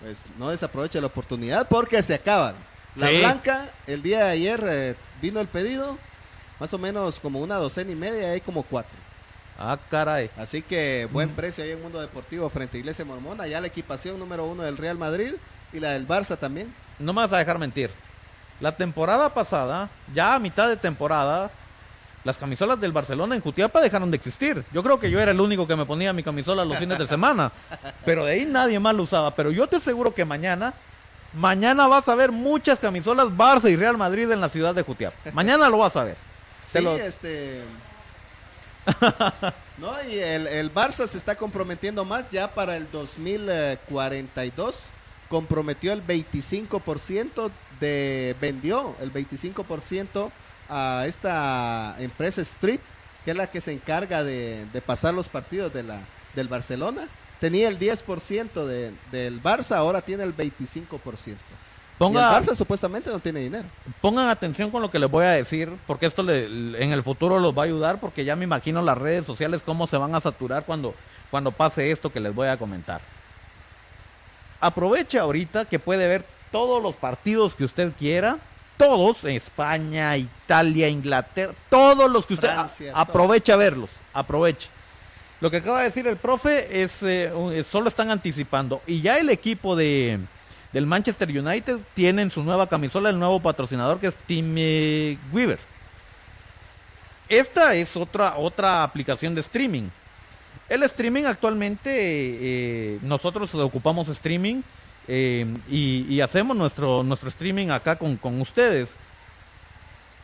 [0.00, 2.54] pues no desaproveche la oportunidad porque se acaban.
[2.96, 3.18] La Sí.
[3.18, 5.98] blanca, el día de ayer eh, vino el pedido,
[6.58, 8.96] más o menos como una docena y media, hay como cuatro.
[9.58, 10.30] Ah, caray.
[10.36, 13.46] Así que buen precio ahí en Mundo Deportivo frente a Iglesia Mormona.
[13.48, 15.34] Ya la equipación número uno del Real Madrid
[15.72, 16.72] y la del Barça también.
[17.00, 17.90] No me vas a dejar mentir.
[18.60, 21.50] La temporada pasada, ya a mitad de temporada,
[22.28, 24.62] las camisolas del Barcelona en Jutiapa dejaron de existir.
[24.70, 27.08] Yo creo que yo era el único que me ponía mi camisola los fines de
[27.08, 27.50] semana.
[28.04, 29.34] Pero de ahí nadie más lo usaba.
[29.34, 30.74] Pero yo te aseguro que mañana,
[31.32, 35.16] mañana vas a ver muchas camisolas Barça y Real Madrid en la ciudad de Jutiapa.
[35.32, 36.16] Mañana lo vas a ver.
[36.60, 37.62] Sí, lo- este.
[39.78, 44.76] no, y el, el Barça se está comprometiendo más ya para el 2042.
[45.30, 48.36] Comprometió el 25% de.
[48.38, 50.30] Vendió el 25%
[50.68, 52.80] a esta empresa Street,
[53.24, 56.00] que es la que se encarga de, de pasar los partidos de la,
[56.34, 57.08] del Barcelona.
[57.40, 60.56] Tenía el 10% de, del Barça, ahora tiene el 25%.
[61.26, 61.36] Y el
[61.98, 63.64] Ponga, Barça supuestamente no tiene dinero.
[64.00, 66.44] pongan atención con lo que les voy a decir, porque esto le-
[66.82, 69.86] en el futuro los va a ayudar, porque ya me imagino las redes sociales cómo
[69.88, 70.94] se van a saturar cuando,
[71.30, 73.00] cuando pase esto que les voy a comentar.
[74.60, 78.38] Aproveche ahorita que puede ver todos los partidos que usted quiera,
[78.78, 84.68] todos, España, Italia, Inglaterra, todos los que usted Francia, a- aproveche a verlos, aproveche.
[85.40, 88.80] Lo que acaba de decir el profe es, eh, un- eh, solo están anticipando.
[88.86, 90.18] Y ya el equipo de,
[90.72, 95.58] del Manchester United tienen su nueva camisola, el nuevo patrocinador que es eh, Weaver.
[97.28, 99.88] Esta es otra, otra aplicación de streaming.
[100.68, 104.62] El streaming actualmente, eh, nosotros ocupamos streaming
[105.08, 108.94] eh, y, y hacemos nuestro, nuestro streaming acá con, con ustedes.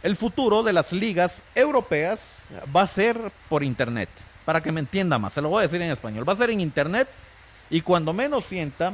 [0.02, 2.36] El futuro de las ligas europeas
[2.74, 3.18] va a ser
[3.48, 4.10] por internet.
[4.44, 6.28] Para que me entienda más, se lo voy a decir en español.
[6.28, 7.08] Va a ser en internet
[7.70, 8.92] y cuando menos sienta,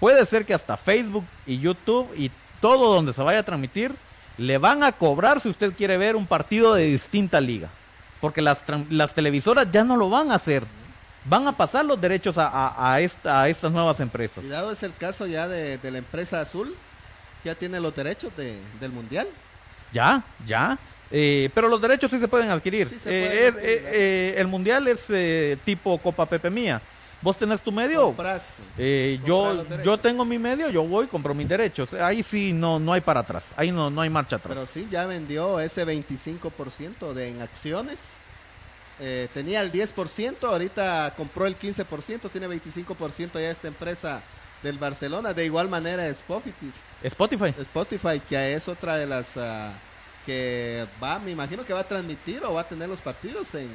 [0.00, 3.94] puede ser que hasta Facebook y YouTube y todo donde se vaya a transmitir,
[4.38, 7.68] le van a cobrar si usted quiere ver un partido de distinta liga.
[8.22, 10.64] Porque las, las televisoras ya no lo van a hacer.
[11.24, 14.38] Van a pasar los derechos a, a- a esta- a estas nuevas empresas.
[14.44, 16.74] Cuidado es el caso ya de, de la empresa azul,
[17.44, 19.26] ya tiene los derechos de- del mundial.
[19.92, 20.78] Ya, ya.
[21.10, 22.88] Eh, pero los derechos sí se pueden adquirir.
[22.88, 26.80] Sí se Eh, pueden es- eh, eh, el mundial es eh, tipo Copa Pepe Mía.
[27.20, 28.04] ¿Vos tenés tu medio?
[28.04, 31.92] Compras, Eh, comprar yo, yo tengo mi medio, yo voy, compro mis derechos.
[31.94, 33.44] Ahí sí no, no hay para atrás.
[33.56, 34.54] Ahí no, no hay marcha atrás.
[34.54, 38.18] pero sí, ya vendió ese 25% de en acciones.
[39.00, 44.22] Eh, tenía el 10%, ahorita compró el 15%, tiene 25% ya esta empresa
[44.62, 45.32] del Barcelona.
[45.32, 47.54] De igual manera Spotify, Spotify.
[47.60, 49.72] Spotify que es otra de las ah,
[50.26, 53.70] que va, me imagino que va a transmitir o va a tener los partidos en,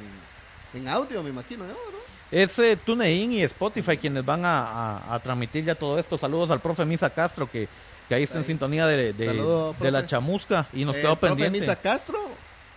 [0.74, 1.72] en audio, me imagino, ¿no?
[1.72, 2.04] ¿no?
[2.30, 4.58] Es eh, TuneIn y Spotify quienes van a,
[4.98, 6.18] a- a transmitir ya todo esto.
[6.18, 7.68] Saludos al profe Misa Castro que,
[8.08, 8.46] que ahí está en Ahí.
[8.48, 11.60] sintonía de, de- Saludo, de la chamusca y nos Eh, quedó el profe pendiente.
[11.60, 12.18] Misa Castro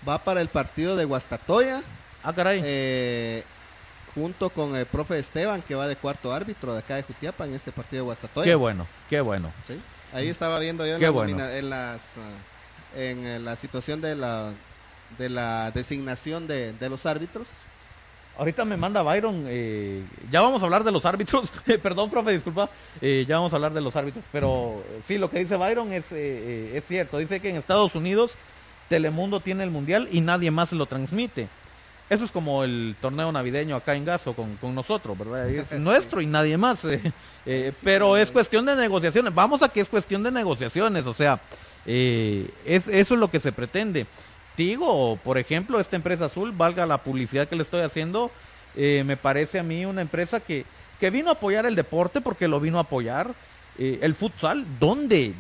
[0.08, 1.82] va para el partido de Guastatoya.
[2.24, 2.62] Ah, caray.
[2.64, 3.44] eh,
[4.14, 7.54] junto con el profe Esteban, que va de cuarto árbitro de acá de Jutiapa en
[7.54, 8.46] este partido de Guastatoya.
[8.46, 9.52] qué bueno, qué bueno.
[9.64, 9.80] ¿sí?
[10.14, 11.50] Ahí estaba viendo yo en, la, bueno.
[11.50, 14.54] en las, ah, en eh, la situación de la,
[15.18, 17.50] de la designación de, de los árbitros.
[18.40, 21.52] Ahorita me manda Byron, eh, ya vamos a hablar de los árbitros,
[21.82, 22.70] perdón profe, disculpa,
[23.02, 25.92] eh, ya vamos a hablar de los árbitros, pero eh, sí, lo que dice Byron
[25.92, 28.36] es, eh, eh, es cierto, dice que en Estados Unidos
[28.90, 31.50] Telemundo tiene el Mundial y nadie más lo transmite.
[32.10, 35.50] Eso es como el torneo navideño acá en Gaso con, con nosotros, ¿verdad?
[35.50, 35.76] Es Sí.
[35.80, 36.86] nuestro y nadie más.
[36.86, 37.02] eh,
[37.46, 39.34] eh, Sí, pero es cuestión de negociaciones.
[39.36, 41.06] Vamos a que es cuestión de negociaciones.
[41.06, 41.40] O sea,
[41.86, 44.06] eh, es, eso es lo que se pretende.
[44.56, 48.32] Tigo, por ejemplo, esta empresa azul, valga la publicidad que le estoy haciendo,
[48.76, 50.66] eh, me parece a mí una empresa que,
[51.00, 53.34] que vino a apoyar el deporte porque lo vino a apoyar.
[53.78, 55.34] Eh, el futsal, ¿dónde?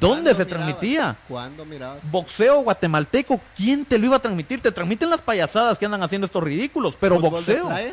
[0.00, 0.48] ¿Dónde ¿Cuándo se mirabas?
[0.48, 1.16] transmitía?
[1.28, 2.10] ¿Cuándo mirabas?
[2.10, 4.60] Boxeo guatemalteco, ¿quién te lo iba a transmitir?
[4.60, 7.92] Te transmiten las payasadas que andan haciendo estos ridículos, pero ¿Fútbol de boxeo, playa?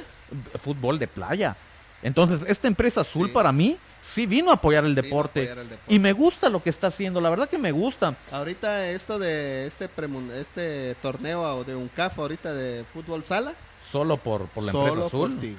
[0.62, 1.56] fútbol de playa.
[2.02, 3.34] Entonces, esta empresa azul Sí.
[3.34, 5.40] para mí sí vino a apoyar el Vino a deporte.
[5.42, 5.94] apoyar el deporte.
[5.94, 8.16] Y me gusta lo que está haciendo, la verdad que me gusta.
[8.32, 13.54] Ahorita esto de este premun- este torneo de un CAF ahorita de fútbol sala,
[13.92, 15.58] Solo por, por la solo empresa azul.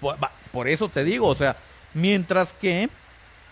[0.00, 0.16] por
[0.52, 1.56] por eso te digo, o sea,
[1.94, 2.88] mientras que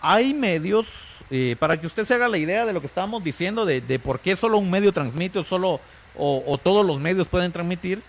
[0.01, 0.87] hay medios,
[1.31, 3.99] eh, para que usted se haga la idea de lo que estábamos diciendo, de, de
[3.99, 5.79] por qué solo un medio transmite o solo,
[6.17, 8.01] o, o todos los medios pueden transmitir,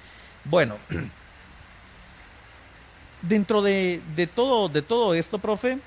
[0.44, 0.76] bueno,
[3.22, 5.78] dentro de, de todo, de todo esto, profe,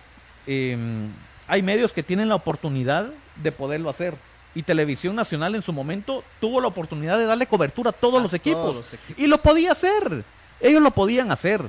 [0.48, 1.10] em,
[1.48, 4.16] hay medios que tienen la oportunidad de poderlo hacer.
[4.56, 8.24] Y Televisión Nacional en su momento tuvo la oportunidad de darle cobertura a todos, A
[8.24, 9.24] los, equipos, todos los equipos.
[9.24, 10.24] Y lo podía hacer.
[10.60, 11.62] Ellos lo podían hacer.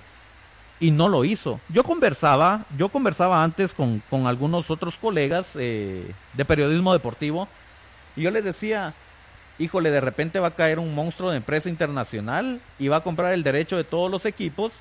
[0.81, 1.61] Y no lo hizo.
[1.69, 7.49] Yo conversaba, yo conversaba antes con, con algunos otros colegas eh, de periodismo deportivo.
[8.16, 8.95] Y yo les decía,
[9.59, 13.35] híjole, de repente va a caer un monstruo de empresa internacional y va a comprar
[13.35, 14.73] el derecho de todos los equipos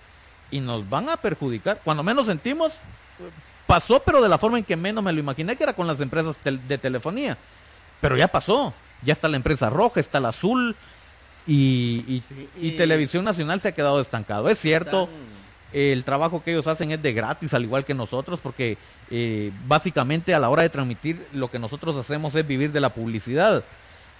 [0.51, 1.81] y nos van a perjudicar.
[1.83, 2.71] Cuando menos sentimos,
[3.67, 5.99] pasó, pero de la forma en que menos me lo imaginé, que era con las
[5.99, 7.37] empresas tel- de telefonía.
[8.01, 8.73] Pero ya pasó.
[9.03, 10.75] Ya está la empresa roja, está la azul
[11.45, 14.49] y, y- Sí, y y- Televisión Nacional se ha quedado estancado.
[14.49, 15.38] Es cierto, Están-
[15.71, 18.77] el trabajo que ellos hacen es de gratis, al igual que nosotros, porque
[19.11, 22.89] eh, básicamente a la hora de transmitir lo que nosotros hacemos es vivir de la
[22.89, 23.63] publicidad.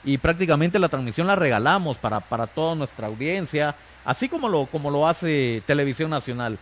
[0.04, 4.92] Y prácticamente la transmisión la regalamos para, para toda nuestra audiencia, así como lo, como
[4.92, 6.58] lo hace Televisión Nacional.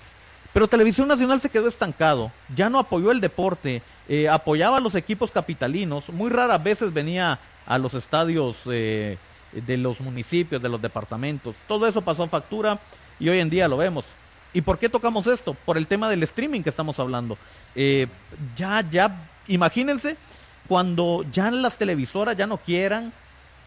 [0.54, 4.96] Pero Televisión Nacional se quedó estancado, ya no apoyó el deporte, eh, apoyaba a los
[4.96, 9.18] equipos capitalinos, muy raras veces venía a los estadios eh,
[9.52, 11.54] de los municipios, de los departamentos.
[11.68, 12.80] Todo eso pasó a factura
[13.20, 14.06] y hoy en día lo vemos.
[14.54, 15.54] ¿Y por qué tocamos esto?
[15.54, 17.38] Por el tema del streaming que estamos hablando.
[17.76, 18.08] Eh,
[18.56, 20.18] ya, ya, imagínense
[20.68, 23.14] cuando ya las televisoras ya no quieran,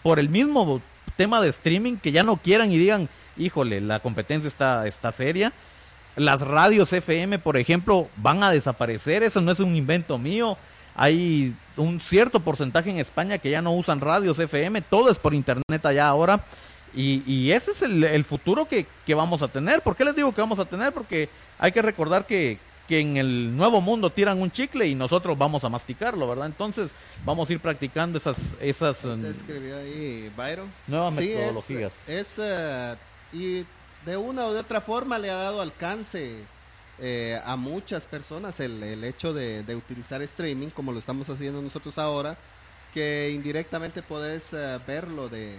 [0.03, 0.81] por el mismo
[1.17, 5.53] tema de streaming, que ya no quieran y digan, híjole, la competencia está, está seria.
[6.17, 9.23] Las radios FM, por ejemplo, van a desaparecer.
[9.23, 10.57] Eso no es un invento mío.
[10.95, 14.83] Hay un cierto porcentaje en España que ya no usan radios FM.
[14.83, 16.45] Todo es por internet allá ahora.
[16.95, 19.81] Y, y ese es el, el futuro que, que vamos a tener.
[19.83, 20.93] ¿Por qué les digo que vamos a tener?
[20.93, 25.39] Porque hay que recordar que, que en el nuevo mundo tiran un chicle y nosotros
[25.39, 26.47] vamos a masticarlo, ¿verdad?
[26.47, 26.91] Entonces
[27.25, 30.69] vamos a ir practicando esas, esas mm, escribió ahí Byron.
[30.89, 31.93] nuevas Sí, metodologías.
[32.09, 32.97] Es, eh,
[33.33, 33.65] y
[34.05, 36.35] de una u de otra forma le ha dado alcance
[36.99, 41.63] eh, a muchas personas el, el hecho de, de utilizar streaming como lo estamos haciendo
[41.63, 42.37] nosotros ahora,
[42.93, 45.55] que indirectamente puedes eh, verlo de,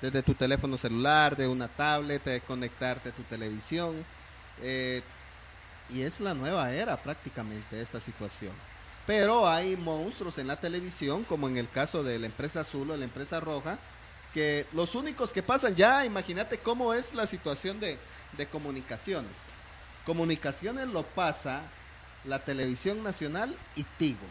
[0.00, 4.04] desde tu teléfono celular, de una tablet, de conectarte a tu televisión.
[4.62, 5.02] eh,
[5.88, 8.52] y es la nueva era prácticamente esta situación.
[9.06, 12.96] Pero hay monstruos en la televisión, como en el caso de la empresa azul o
[12.96, 13.78] la empresa roja,
[14.34, 17.98] que los únicos que pasan, ya imagínate cómo es la situación de,
[18.36, 19.44] de comunicaciones.
[20.04, 21.62] Comunicaciones lo pasa
[22.24, 24.26] la televisión nacional y Tigo.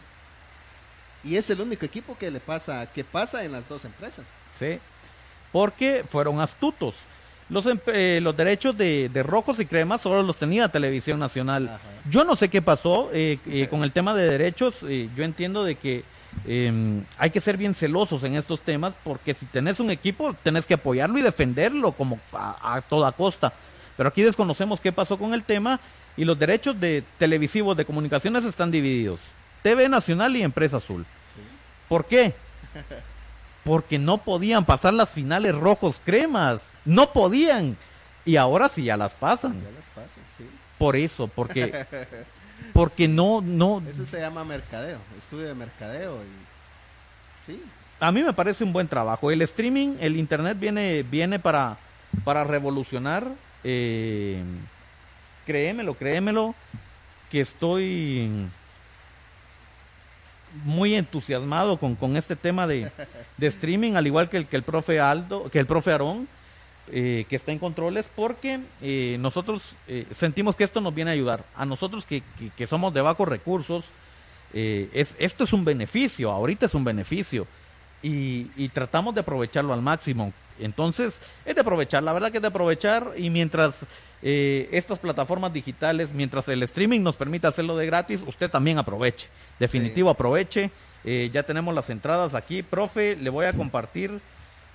[1.24, 4.26] Y es el único equipo que le pasa, que pasa en las dos empresas.
[4.58, 4.78] Sí,
[5.56, 6.94] porque fueron astutos.
[7.48, 11.66] Los, em- eh, los derechos de, de rojos y cremas solo los tenía Televisión Nacional.
[11.68, 11.78] Ajá.
[12.10, 14.74] Yo no sé qué pasó eh, eh, con el tema de derechos.
[14.86, 16.04] eh, yo entiendo de que
[16.46, 20.66] eh, hay que ser bien celosos en estos temas porque si tenés un equipo tenés
[20.66, 23.54] que apoyarlo y defenderlo como a, a toda costa.
[23.96, 25.80] Pero aquí desconocemos qué pasó con el tema
[26.18, 29.20] y los derechos de televisivos de comunicaciones están divididos.
[29.62, 31.06] TV Nacional y Empresa Azul.
[31.88, 32.34] ¿Por qué?
[33.66, 36.70] Porque no podían pasar las finales rojos cremas.
[36.84, 37.76] No podían.
[38.24, 39.60] Y ahora sí ya las pasan.
[39.62, 40.48] Ya las pasan, sí.
[40.78, 41.86] Por eso, porque
[42.72, 46.16] porque no no Eso se llama mercadeo, estudio de mercadeo.
[46.22, 47.44] Y...
[47.44, 47.62] Sí,
[48.00, 49.30] a mí me parece un buen trabajo.
[49.30, 51.76] El streaming, el internet viene viene para
[52.24, 53.28] para revolucionar
[53.64, 54.42] eh,
[55.44, 56.54] créemelo, créemelo
[57.30, 58.48] que estoy
[60.64, 62.90] muy entusiasmado con, con este tema de,
[63.36, 66.28] de streaming, al igual que el, que el profe Aldo, que el profe Aarón,
[66.92, 71.14] eh, que está en controles, porque eh, nosotros eh, sentimos que esto nos viene a
[71.14, 71.44] ayudar.
[71.56, 72.22] A nosotros que,
[72.56, 73.84] que- somos de bajos recursos,
[74.52, 77.46] es, esto es un beneficio, ahorita es un beneficio,
[78.02, 80.32] y tratamos de aprovecharlo al máximo.
[80.58, 83.86] Entonces, es de aprovechar, la verdad que es de aprovechar, y mientras
[84.22, 89.28] eh, estas plataformas digitales, mientras el streaming nos permita hacerlo de gratis, usted también aproveche.
[89.58, 90.70] Definitivo, aproveche.
[91.04, 92.62] Eh, ya tenemos las entradas aquí.
[92.62, 94.20] Profe, le voy a compartir.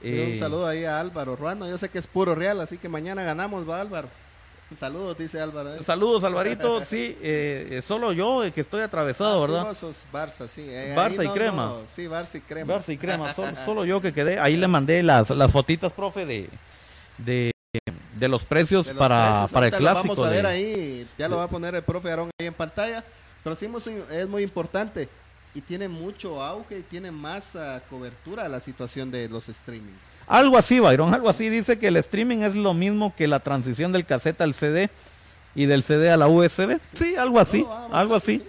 [0.04, 1.68] eh, un saludo ahí a Álvaro Ruano.
[1.68, 4.08] Yo sé que es puro real, así que mañana ganamos, va Álvaro.
[4.72, 5.76] Un saludo, dice Álvaro.
[5.76, 5.84] ¿eh?
[5.84, 6.82] Saludos, Alvarito.
[6.86, 9.68] Sí, eh, eh, solo yo eh, que estoy atravesado, Ah, sí, ¿verdad?
[9.68, 10.62] vos sos Barça, sí.
[10.66, 11.74] eh, Barça y crema.
[11.86, 12.74] Sí, Barça y crema.
[12.76, 14.40] Barça y crema, solo, solo yo que quedé.
[14.40, 16.50] Ahí le mandé las, las fotitas, profe, de,
[17.18, 17.52] de,
[18.16, 20.16] de los precios De los para, precios, para el lo clásico.
[20.16, 22.54] Vamos a ver de- ahí, ya lo va a poner el profe Aarón ahí en
[22.54, 23.04] pantalla.
[23.44, 23.68] Pero sí
[24.12, 25.10] es muy- importante
[25.54, 29.98] y tiene mucho auge y tiene más ah, cobertura la situación de los streaming.
[30.32, 31.50] Algo así, Byron, algo así.
[31.50, 34.90] Dice que el streaming es lo mismo que la transición del cassette al CD
[35.56, 36.80] y del CD a la USB.
[36.94, 38.38] Sí, algo así, No, vamos algo así.
[38.38, 38.48] sí.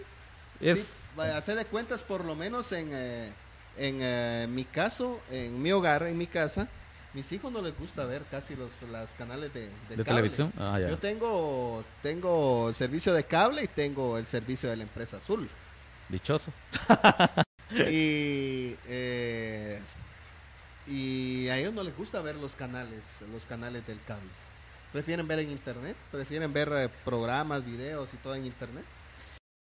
[0.60, 3.32] Es, Sí, vaya, hacer de cuentas por lo menos en, eh,
[3.76, 6.68] en eh, mi caso, en mi hogar, en mi casa,
[7.14, 10.22] Mis hijos no les gusta ver casi los las canales de, de, ¿De cable.
[10.22, 10.52] televisión?
[10.56, 10.88] Ah, ya.
[10.88, 15.50] Yo tengo tengo el servicio de cable y tengo el servicio de la empresa Azul.
[16.08, 16.52] Dichoso.
[17.70, 19.31] y eh,
[20.86, 24.28] y a ellos no les gusta ver los canales los canales del cable.
[24.92, 28.84] Prefieren ver en internet, prefieren ver eh, programas, videos y todo en internet.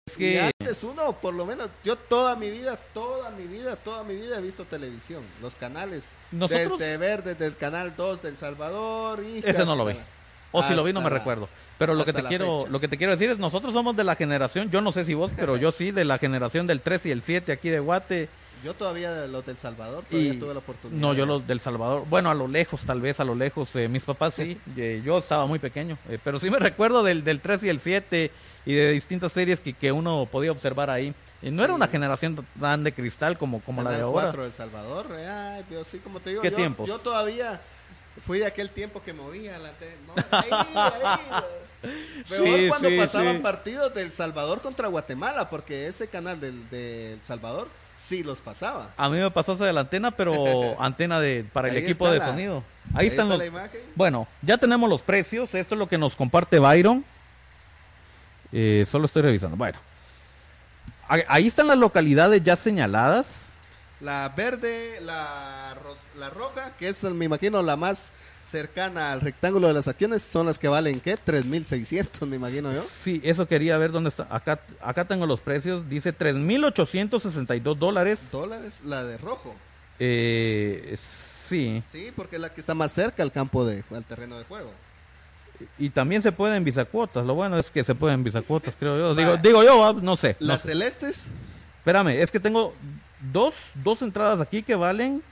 [0.06, 3.76] Es Y que antes uno, por lo menos, yo toda mi vida, toda mi vida,
[3.76, 6.14] toda mi vida he visto televisión, los canales.
[6.32, 6.78] nosotros...
[6.78, 9.96] Desde ver desde el canal 2 del Salvador y Ese no lo vi.
[10.52, 11.48] O si lo vi no me la- recuerdo.
[11.78, 12.70] Pero lo que te quiero fecha.
[12.72, 15.14] lo que te quiero decir es nosotros somos de la generación, yo no sé si
[15.14, 18.28] vos, pero yo sí de la generación del 3 y el 7 aquí de Guate.
[18.62, 21.00] Yo todavía de los del Salvador, todavía Y tuve la oportunidad.
[21.00, 23.88] no, yo los del Salvador, bueno, a lo lejos, tal vez a lo lejos, eh,
[23.88, 27.40] mis papás sí, eh, yo estaba muy pequeño, eh, pero sí me recuerdo del, del
[27.40, 28.30] 3 y el 7
[28.66, 31.14] y de distintas series que, que uno podía observar ahí.
[31.42, 34.26] Y no era una generación tan de cristal como, como la de ahora.
[34.26, 36.42] 4 del Salvador, ay, Dios, sí, como te digo.
[36.42, 36.84] ¿Qué yo?
[36.84, 37.61] Yo todavía
[38.26, 39.96] fui de aquel tiempo que movía la tele.
[40.06, 41.42] No, ahí, ahí.
[42.30, 43.42] Mejor Sí, cuando sí, pasaban sí.
[43.42, 47.68] partidos del Salvador contra Guatemala, porque ese canal del, del Salvador
[48.09, 48.90] sí los pasaba.
[48.96, 50.34] A mí me pasó eso de la antena, pero
[50.80, 52.64] antena de para el Ahí equipo de la- sonido.
[52.94, 53.80] Ahí, están está los la imagen.
[53.94, 55.55] Bueno, ya tenemos los precios.
[55.55, 57.05] Esto es lo que nos comparte Byron.
[58.53, 59.57] Eh, solo estoy revisando.
[59.57, 59.78] Bueno,
[61.28, 63.46] ahí están las localidades ya señaladas.
[64.01, 65.76] La verde, la,
[66.16, 68.12] la roja, que es, me imagino, la más
[68.51, 71.14] cercana al rectángulo de las acciones, son las que valen, ¿qué?
[71.16, 72.82] 3.600, me imagino yo.
[72.82, 74.26] Sí, eso quería ver dónde está.
[74.30, 75.88] Acá, acá tengo los precios.
[75.88, 78.18] Dice 3.862 dólares.
[78.32, 79.55] Dólares, la de rojo.
[79.98, 84.38] Eh, sí, Sí, porque es la que está más cerca al campo de, al terreno
[84.38, 84.72] de juego.
[85.78, 87.24] y también se pueden bisacuotas.
[87.26, 89.14] Lo bueno es que se pueden bisacuotas, creo yo.
[89.14, 90.36] Digo, digo yo, ah, no sé.
[90.40, 90.68] no Las sé.
[90.72, 91.24] celestes,
[91.78, 92.74] Espérame, es que tengo
[93.32, 95.22] dos, dos entradas aquí que valen.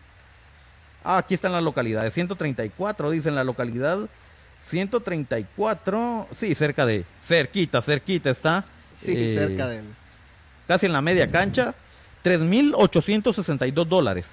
[1.11, 2.13] Ah, aquí están las localidades.
[2.13, 4.11] 134, dicen la localidad.
[4.61, 7.07] 134, sí, cerca de.
[7.25, 8.67] Cerquita, cerquita está.
[8.95, 9.87] sí, Eh, cerca del...
[10.67, 11.75] Casi en la media cancha.
[12.25, 14.27] 3.862 dólares.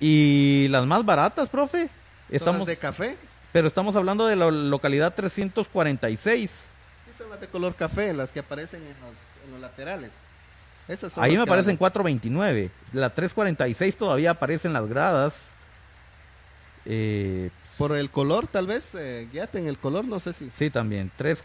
[0.00, 1.90] Y las más baratas, profe.
[2.30, 3.18] Estamos, las de café.
[3.52, 6.50] pero estamos hablando de la localidad 346.
[6.50, 10.22] Sí, son las de color café, las que aparecen en los, en los laterales.
[10.88, 11.76] Esas son Ahí me aparecen valen.
[11.76, 12.70] 429.
[12.94, 15.50] La 346 todavía aparece en las gradas.
[16.86, 20.50] Eh, Por el color, tal vez, eh, guíate en el color, no sé si...
[20.50, 21.10] sí, también.
[21.16, 21.44] 3,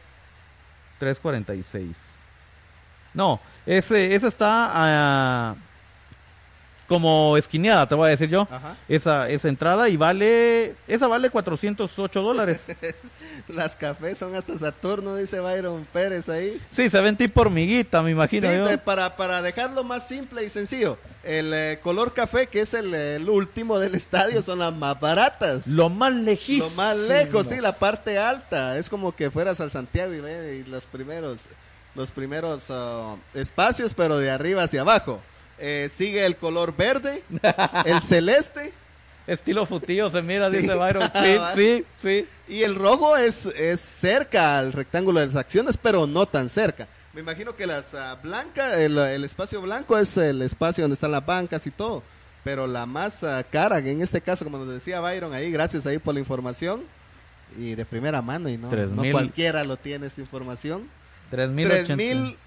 [1.00, 1.98] 346.
[3.14, 5.56] No, ese, ese está ah,
[6.88, 8.48] como esquineada, te voy a decir yo.
[8.50, 8.76] Ajá.
[8.88, 10.76] Esa, esa entrada y vale.
[10.88, 12.68] Esa vale 408 dólares.
[13.48, 16.60] Las cafés son hasta Saturno, dice Byron Pérez ahí.
[16.70, 18.78] Sí, se ven tipo hormiguita, me imagino Sí, yo.
[18.84, 23.30] para, para dejarlo más simple y sencillo, el eh, color café, que es el, el
[23.30, 25.68] último del estadio, son las más baratas.
[25.68, 26.70] Lo más lejísimo.
[26.70, 28.78] Lo más lejos, sí, la parte alta.
[28.78, 31.48] Es como que fueras al Santiago y, ve, y los primeros,
[31.94, 35.22] los primeros ah, espacios, pero de arriba hacia abajo.
[35.58, 37.24] Eh, sigue el color verde,
[37.86, 38.74] el celeste.
[39.28, 41.04] Estilo futillo se mira, dice Byron.
[41.14, 42.28] Sí, ah, sí, sí.
[42.48, 46.88] Y el rojo es, es cerca al rectángulo de las acciones, pero no tan cerca.
[47.14, 50.96] Me imagino que las ah, uh, blancas, el, el, espacio blanco es el espacio donde
[50.96, 52.04] están las bancas y todo.
[52.44, 55.98] Pero la más uh, cara, en este caso, como nos decía Byron ahí, gracias ahí
[55.98, 56.84] por la información.
[57.58, 60.90] Y de primera mano, y no, no cualquiera lo tiene esta información.
[61.32, 62.38] 3.080.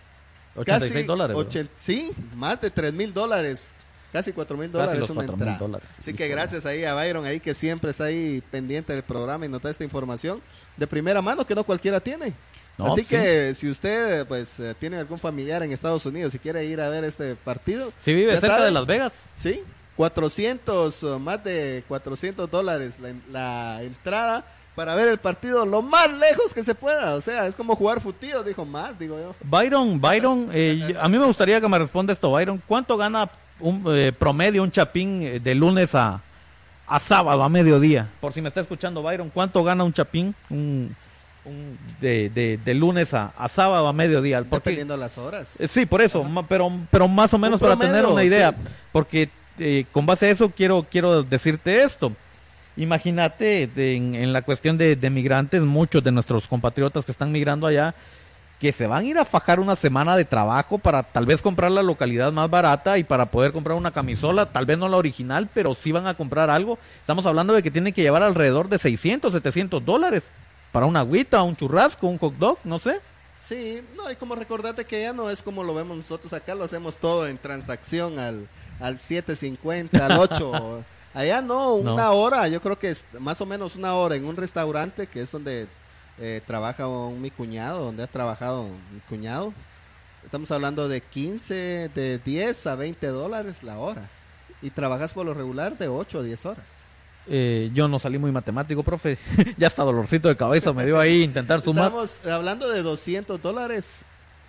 [0.59, 1.37] 86 casi dólares.
[1.77, 3.75] Sí, más de 3 mil dólares.
[4.13, 5.81] Casi 4 mil dólares una entrada.
[5.99, 9.49] Así que gracias ahí a Byron, ahí que siempre está ahí pendiente del programa y
[9.51, 10.41] nota esta información
[10.79, 12.33] de primera mano que no cualquiera tiene.
[12.79, 16.81] Así que si usted pues eh, tiene algún familiar en Estados Unidos y quiere ir
[16.81, 17.93] a ver este partido.
[18.01, 19.13] Si vive cerca de Las Vegas.
[19.37, 19.63] Sí,
[19.97, 24.45] 400, más de 400 dólares la, la entrada
[24.79, 27.17] para ver el partido lo más lejos que se pueda.
[27.17, 29.35] O sea, es como jugar futillo, dijo más, digo yo.
[29.43, 32.63] Byron, Byron, eh, a mí me gustaría que me responda esto, Byron.
[32.65, 36.21] ¿Cuánto gana un eh, promedio un chapín eh, de lunes a,
[36.87, 38.07] a sábado a mediodía?
[38.21, 40.95] Por si me está escuchando Byron, ¿cuánto gana un chapín un,
[41.45, 44.45] un- de, de- de lunes a, a sábado a mediodía?
[44.49, 45.61] Porque, Dependiendo de las horas.
[45.61, 48.53] eh, sí, por eso, ma- pero, pero más o menos para tener una idea.
[48.53, 48.57] sí.
[48.93, 52.13] Porque eh, con base a eso quiero, quiero decirte esto.
[52.79, 57.67] Imagínate en, en la cuestión de, de migrantes, muchos de nuestros compatriotas que están migrando
[57.67, 57.95] allá,
[58.61, 61.71] que se van a ir a fajar una semana de trabajo para tal vez comprar
[61.71, 65.49] la localidad más barata y para poder comprar una camisola, tal vez no la original,
[65.53, 66.79] pero sí van a comprar algo.
[67.01, 70.25] Estamos hablando de que tienen que llevar alrededor de 600, 700 dólares
[70.73, 73.01] para una agüita, un churrasco, un hot dog, no sé.
[73.39, 76.65] Sí, no, y como recordarte que ya no es como lo vemos nosotros acá, lo
[76.65, 78.49] hacemos todo en transacción al,
[78.81, 80.85] al 7.50, al 8,
[81.15, 81.95] Allá no, No.
[81.95, 85.23] una hora, yo creo que es más o menos una hora en un restaurante que
[85.23, 85.67] es donde
[86.21, 89.53] eh, trabaja un- mi cuñado, donde ha trabajado mi cuñado.
[90.25, 94.09] Estamos hablando de 15, de 10 a 20 dólares la hora.
[94.61, 96.83] Y trabajas por lo regular de 8 a 10 horas.
[97.29, 99.17] Eh, yo no salí muy matemático, profe.
[99.59, 104.05] ya hasta dolorcito de cabeza me dio ahí intentar sumar Estamos hablando de 200 dólares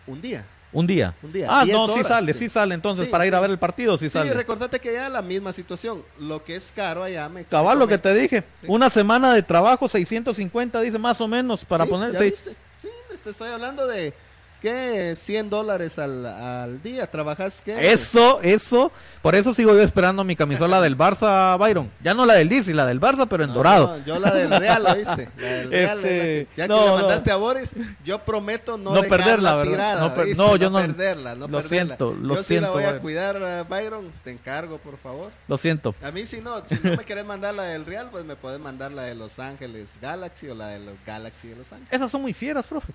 [0.07, 0.45] un día.
[0.71, 1.15] Un día.
[1.23, 2.39] Un día, Ah, 10 no, sí horas, sale, sí.
[2.39, 3.41] sí sale entonces Sí, para ir a sí.
[3.41, 4.33] ver el partido, sí, Sí, sale.
[4.33, 6.03] recordate que ya la misma situación.
[6.19, 8.43] Lo que es caro allá me Cabal, lo que te dije.
[8.61, 8.67] Sí.
[8.69, 12.13] Una semana de trabajo, 650, dice más o menos, para Sí, poner.
[12.13, 12.25] ¿ya sí.
[12.25, 12.55] viste?
[12.81, 12.87] Sí,
[13.23, 14.13] te estoy hablando de
[14.61, 15.13] ¿qué?
[15.15, 17.07] 100 dólares al, al día.
[17.09, 17.91] ¿Trabajas qué?
[17.91, 18.91] Eso, eso.
[19.21, 21.89] Por eso sigo yo esperando mi camisola del Barça, Byron.
[22.03, 23.97] Ya no la del DC, la del Barça, pero en No, dorado.
[23.97, 25.29] no, yo la del Real, ¿oíste?
[25.37, 26.95] La del Real, Este, la ya no, que le no.
[26.97, 29.71] mandaste a Boris, yo prometo no, perderla, ¿verdad?
[29.71, 30.43] tirada, No per- ¿oíste?
[30.43, 31.69] no, yo no- perderla, no lo perderla.
[31.97, 33.01] siento, lo yo sí siento, la voy a Byron.
[33.01, 34.11] cuidar, Byron.
[34.23, 35.31] Te encargo, por favor.
[35.47, 35.95] Lo siento.
[36.03, 38.59] A mí si no, si no me querés mandar la del Real, pues me puedes
[38.59, 41.91] mandar la de Los Ángeles Galaxy o la de los Galaxy de Los Ángeles.
[41.93, 42.93] Esas son muy fieras, profe.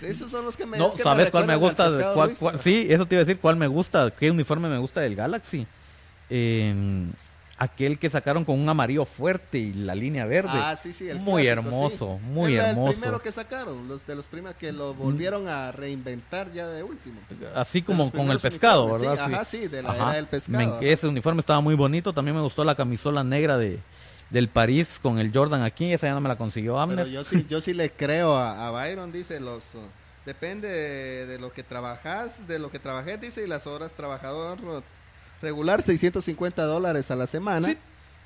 [0.00, 1.84] Esos son los que me No, es que ¿sabes cuál me gusta?
[1.86, 2.38] al Pescado ¿Cuál- Luis.
[2.38, 4.10] cuál- sí, eso te iba a decir, ¿cuál me gusta?
[4.10, 5.66] ¿Qué uniforme me gusta del Galaxy?
[6.28, 6.74] Eh,
[7.58, 10.48] aquel que sacaron con un amarillo fuerte y la línea verde.
[10.54, 12.26] Ah, sí, sí, el muy clásico, hermoso, sí.
[12.30, 12.92] muy Era hermoso.
[12.92, 16.82] El primero que sacaron, los de los primeros que lo volvieron a reinventar ya de
[16.82, 17.20] último.
[17.54, 19.26] Así como con el pescado, ¿verdad?
[19.26, 20.02] Sí, ajá, sí, de la Ajá.
[20.04, 20.80] era del pescado.
[20.80, 22.14] Me- ese uniforme estaba muy bonito.
[22.14, 23.78] También me gustó la camisola negra de
[24.30, 25.92] del París con el Jordan aquí.
[25.92, 27.08] Esa ya no me la consiguió Pero Amner.
[27.08, 29.74] yo sí, yo sí le creo a, a Byron, dice, los
[30.26, 34.58] depende de, de lo que trabajas, de lo que trabajé, dice, y las horas trabajador
[35.42, 37.68] regular, 650 dólares a la semana.
[37.68, 37.78] Sí.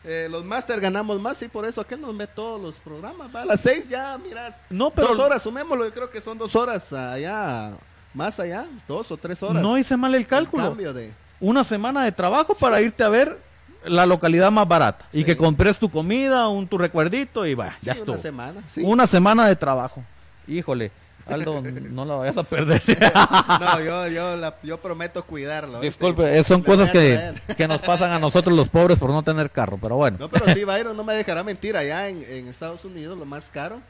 [0.06, 3.34] Eh, los máster ganamos más, sí, por eso aquel nos ve todos los programas.
[3.34, 6.36] Va a las seis ya, miras, No, pero dos horas, sumémoslo, yo creo que son
[6.36, 7.70] dos horas allá,
[8.12, 9.62] más allá, dos o tres horas.
[9.62, 10.64] no hice mal el cálculo.
[10.68, 11.10] cambio de...
[11.40, 13.38] Una semana de trabajo para irte a ver
[13.84, 17.86] la localidad más barata y que compres tu comida, un tu recuerdito y va, Sí,
[17.86, 18.18] ya una estuvo.
[18.18, 18.82] semana, sí.
[18.84, 20.02] Una semana de trabajo.
[20.46, 20.92] Híjole,
[21.26, 22.82] Aldo, no la vayas a perder.
[23.60, 25.80] No, yo, yo, la- yo prometo cuidarlo.
[25.80, 25.86] ¿viste?
[25.86, 29.22] Disculpe, eh, son Le cosas que, que nos pasan a nosotros los pobres por no
[29.22, 30.16] tener carro, pero bueno.
[30.20, 31.76] No, pero sí, Byron no me dejará mentir.
[31.76, 33.80] Allá en, en Estados Unidos lo más caro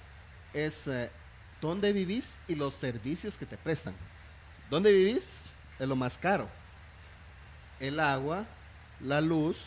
[0.53, 1.11] es eh,
[1.61, 3.95] dónde vivís y los servicios que te prestan.
[4.71, 5.51] ¿Dónde vivís?
[5.79, 6.49] Es lo más caro.
[7.81, 8.45] El agua,
[9.01, 9.67] la luz,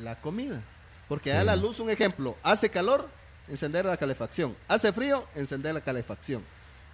[0.00, 0.60] la comida.
[1.08, 1.46] Porque allá Sí.
[1.46, 3.08] la luz, un ejemplo, hace calor,
[3.48, 4.54] encender la calefacción.
[4.68, 6.42] Hace frío, encender la calefacción.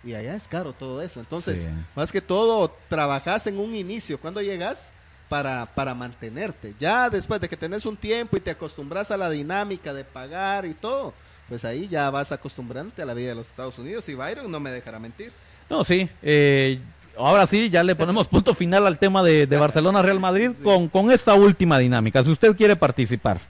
[0.05, 1.21] Y allá es caro todo eso.
[1.21, 1.71] Entonces, Sí.
[1.97, 4.19] más que todo, trabajas en un inicio.
[4.21, 4.93] Cuando llegas
[5.29, 6.75] para, para mantenerte.
[6.79, 10.65] Ya después de que tenés un tiempo y te acostumbras a la dinámica de pagar
[10.65, 11.13] y todo,
[11.49, 14.09] pues ahí ya vas acostumbrándote a la vida de los Estados Unidos.
[14.09, 15.33] Y Byron no me dejará mentir.
[15.69, 16.09] No, sí.
[16.23, 16.81] eh,
[17.19, 21.11] ahora sí, ya le ponemos punto final al tema de, de Barcelona-Real Madrid con, con
[21.11, 22.23] esta última dinámica.
[22.25, 23.41] Si usted quiere participar,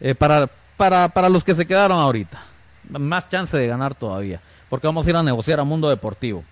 [0.00, 2.42] eh, para, para, para los que se quedaron ahorita,
[2.88, 6.44] más chance de ganar todavía, porque vamos a ir a negociar a Mundo Deportivo.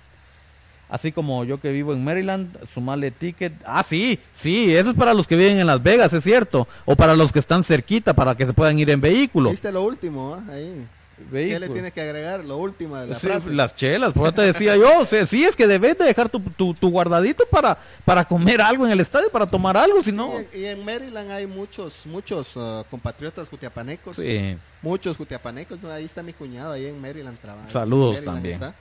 [0.89, 3.53] Así como yo que vivo en Maryland, sumarle ticket.
[3.64, 6.69] Ah, sí, sí, eso es para los que viven en Las Vegas, es cierto.
[6.85, 9.51] O para los que están cerquita, para que se puedan ir en vehículo.
[9.51, 10.37] ¿Viste lo último?
[10.39, 10.53] ah?
[10.53, 10.87] Ahí.
[11.17, 11.73] ¿Qué le Vehículo.
[11.73, 12.45] tiene que agregar?
[12.45, 13.51] Lo último de la Sí, frase.
[13.53, 16.29] las chelas, por eso te decía yo, o sea, sí es que debes de dejar
[16.29, 20.11] tu, tu, tu guardadito para, para comer algo en el estadio, para tomar algo, si
[20.11, 20.31] Sí, no...
[20.55, 24.17] y en Maryland hay muchos, muchos ah, compatriotas jutiapanecos.
[24.17, 24.59] Sí.
[24.83, 25.83] Muchos jutiapanecos.
[25.85, 27.71] Ahí está mi cuñado, ahí en Maryland trabaja.
[27.71, 28.55] Saludos Maryland también.
[28.55, 28.75] está.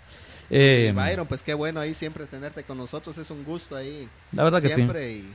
[0.50, 3.18] Eh, Byron, pues qué bueno ahí siempre tenerte con nosotros.
[3.18, 4.08] Es un gusto ahí.
[4.34, 4.76] La verdad que sí.
[4.76, 5.34] siempre y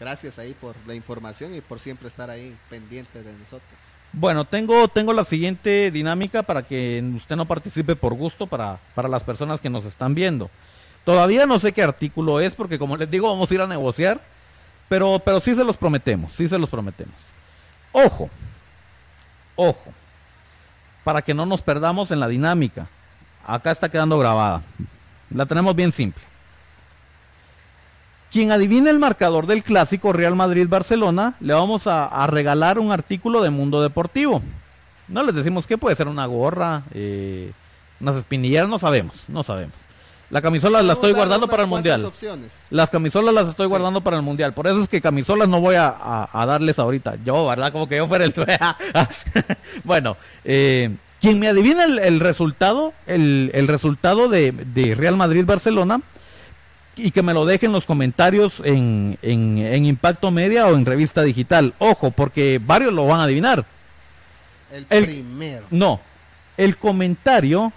[0.00, 3.80] gracias ahí por la información y por siempre estar ahí pendiente de nosotros.
[4.12, 9.08] Bueno, tengo, tengo la siguiente dinámica para que usted no participe por gusto para, para
[9.08, 10.50] las personas que nos están viendo.
[11.04, 14.20] Todavía no sé qué artículo es porque como les digo vamos a ir a negociar,
[14.88, 17.14] pero, pero sí se los prometemos, sí se los prometemos.
[17.92, 18.30] Ojo,
[19.56, 19.92] ojo,
[21.04, 22.88] para que no nos perdamos en la dinámica.
[23.46, 24.62] Acá está quedando grabada.
[25.30, 26.22] La tenemos bien simple.
[28.30, 33.42] Quien adivine el marcador del clásico Real Madrid-Barcelona, le vamos a, a regalar un artículo
[33.42, 34.42] de Mundo Deportivo.
[35.08, 37.52] No les decimos que puede ser una gorra, eh,
[38.00, 39.74] unas espinilleras, no sabemos, no sabemos.
[40.30, 42.04] La camisola la estoy guardando para el mundial.
[42.04, 42.64] opciones.
[42.68, 43.70] Las camisolas las estoy Sí.
[43.70, 44.52] guardando para el mundial.
[44.52, 47.14] Por eso es que camisolas no voy a, a- a darles ahorita.
[47.24, 47.72] Yo, ¿verdad?
[47.72, 48.34] Como que yo fuera el.
[49.84, 56.02] bueno, eh, quien me adivina el, el resultado, el, el resultado de, de Real Madrid-Barcelona,
[56.98, 60.84] y que me lo deje en los comentarios en, en, en Impacto Media o en
[60.84, 61.74] Revista Digital.
[61.78, 63.64] Ojo, porque varios lo van a adivinar.
[64.72, 65.66] El, El- primero.
[65.70, 66.00] No,
[66.56, 67.72] el comentario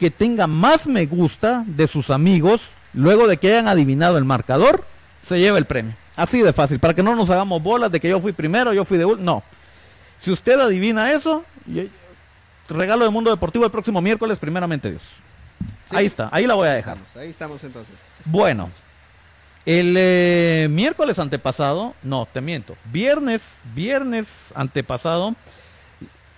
[0.00, 4.84] que tenga más me gusta de sus amigos luego de que hayan adivinado el marcador
[5.26, 5.94] se lleva el premio.
[6.16, 8.84] Así de fácil, para que no nos hagamos bolas de que yo fui primero, yo
[8.84, 9.24] fui de último.
[9.24, 9.42] No.
[10.18, 11.44] Si usted adivina eso,
[12.68, 15.02] regalo de Mundo Deportivo el próximo miércoles, primeramente Dios.
[15.90, 16.98] Ahí está, ahí la voy a dejar.
[17.16, 17.94] ahí estamos entonces.
[18.24, 18.70] Bueno,
[19.66, 23.42] el eh, miércoles antepasado, no, te miento, viernes,
[23.74, 25.34] viernes antepasado,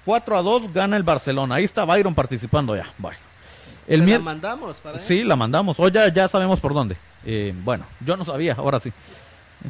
[0.04, 1.56] 4 a 2 gana el Barcelona.
[1.56, 2.92] Ahí está Byron participando ya.
[2.98, 3.18] Bueno.
[3.86, 5.78] El ¿La mandamos para Sí, la mandamos.
[5.80, 6.96] Hoy ya, ya sabemos por dónde.
[7.24, 8.92] Eh, bueno, yo no sabía, ahora sí.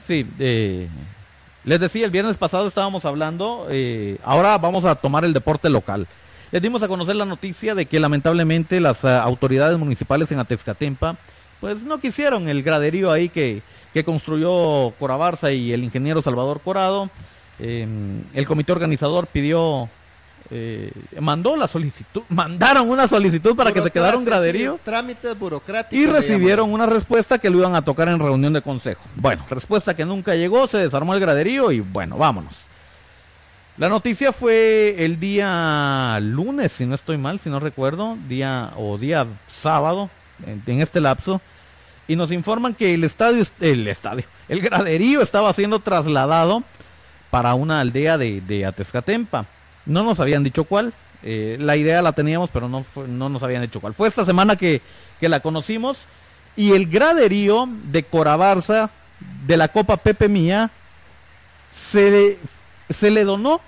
[0.05, 0.89] Sí, eh,
[1.65, 6.07] les decía, el viernes pasado estábamos hablando, eh, ahora vamos a tomar el deporte local.
[6.53, 11.17] Les dimos a conocer la noticia de que lamentablemente las autoridades municipales en Atezcatempa,
[11.61, 13.63] pues no quisieron el graderío ahí que,
[13.95, 17.11] que construyó Corabarza y el ingeniero Salvador Corado.
[17.59, 19.89] el comité organizador pidió
[20.53, 20.91] eh,
[21.21, 24.81] mandó la solicitud, mandaron una solicitud para que se quedara un graderío.
[24.85, 25.97] trámites burocráticos.
[25.97, 29.03] Y recibieron una respuesta que lo iban a tocar en reunión de consejo.
[29.15, 32.57] Bueno, respuesta que nunca llegó, se desarmó el graderío y bueno, vámonos.
[33.81, 38.99] La noticia fue el día lunes, si no estoy mal, si no recuerdo, día o
[38.99, 40.11] día sábado,
[40.47, 41.41] en, este lapso,
[42.07, 46.63] y nos informan que el estadio, el estadio, el graderío estaba siendo trasladado
[47.31, 49.47] para una aldea de, de Atezcatempa.
[49.87, 50.93] No nos habían dicho cuál.
[51.23, 53.95] Eh, la idea la teníamos, pero no, no nos habían dicho cuál.
[53.95, 54.83] Fue esta semana que,
[55.23, 55.97] la conocimos.
[56.55, 58.91] Y el graderío de Corabarza
[59.47, 60.71] de la Copa Pepe Mía
[61.75, 62.37] se,
[62.91, 63.63] se le donó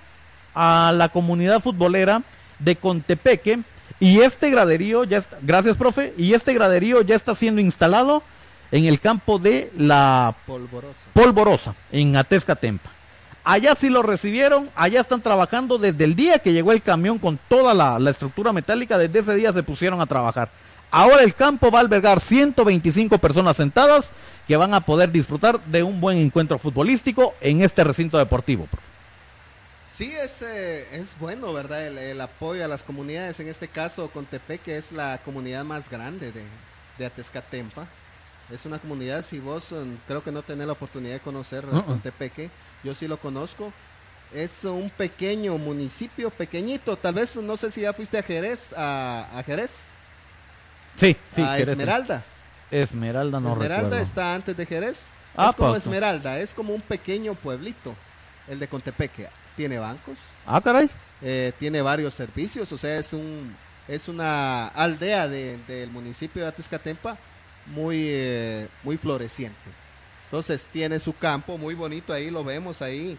[0.55, 2.22] a la comunidad futbolera
[2.59, 3.61] de Contepeque.
[4.00, 8.22] Y este graderío ya está, gracias profe, y este graderío ya está siendo instalado
[8.72, 12.90] en el campo de la Polvorosa, Polvorosa en Atezca Tempa.
[13.44, 17.38] Allá sí lo recibieron, allá están trabajando desde el día que llegó el camión con
[17.48, 20.50] toda la, estructura metálica, desde ese día se pusieron a trabajar.
[20.90, 24.11] Ahora el campo va a albergar 125 personas sentadas
[24.46, 28.68] que van a poder disfrutar de un buen encuentro futbolístico en este recinto deportivo.
[29.93, 31.86] Sí, es, eh, es bueno, ¿verdad?
[31.86, 36.45] El, apoyo a las comunidades, en este caso Contepeque es la comunidad más grande de,
[36.97, 37.86] de Atezcatempa.
[38.51, 42.49] Es una comunidad, si vos mm, creo que no tenés la oportunidad de conocer Contepeque,
[42.82, 43.70] yo sí lo conozco.
[44.32, 46.97] Es un pequeño municipio, pequeñito.
[46.97, 49.90] Tal vez, no sé si ya fuiste a Jerez, a, Jerez.
[50.97, 51.43] Sí, sí.
[51.43, 52.24] A Esmeralda.
[52.70, 55.11] Esmeralda no Esmeralda está antes de Jerez.
[55.36, 57.95] Ah, es como Esmeralda, es como un pequeño pueblito,
[58.49, 59.28] el de Contepeque.
[59.57, 60.18] Tiene bancos.
[60.46, 60.88] Ah, caray.
[61.20, 63.55] Eh, tiene varios servicios, o sea, es un
[63.88, 67.16] es una aldea del municipio de Atezcatempa
[67.66, 69.59] muy, eh, muy floreciente.
[70.24, 73.18] Entonces tiene su campo muy bonito, ahí lo vemos, ahí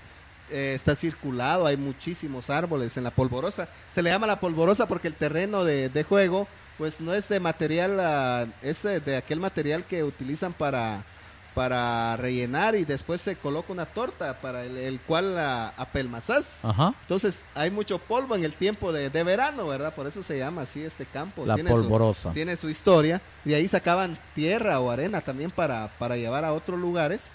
[0.49, 3.69] eh, está circulado, hay muchísimos árboles en la polvorosa.
[3.89, 7.39] Se le llama la polvorosa porque el terreno de, de juego pues no es de
[7.39, 11.05] material, uh, es de aquel material que utilizan para
[11.53, 16.61] para rellenar y después se coloca una torta para el, cual la apelmazás.
[17.01, 19.93] Entonces hay mucho polvo en el tiempo de, verano, ¿verdad?
[19.93, 21.45] Por eso se llama así este campo.
[21.45, 22.33] La polvorosa.
[22.33, 23.21] tiene su historia.
[23.45, 27.33] Y ahí sacaban tierra o arena también para, para llevar a otros lugares.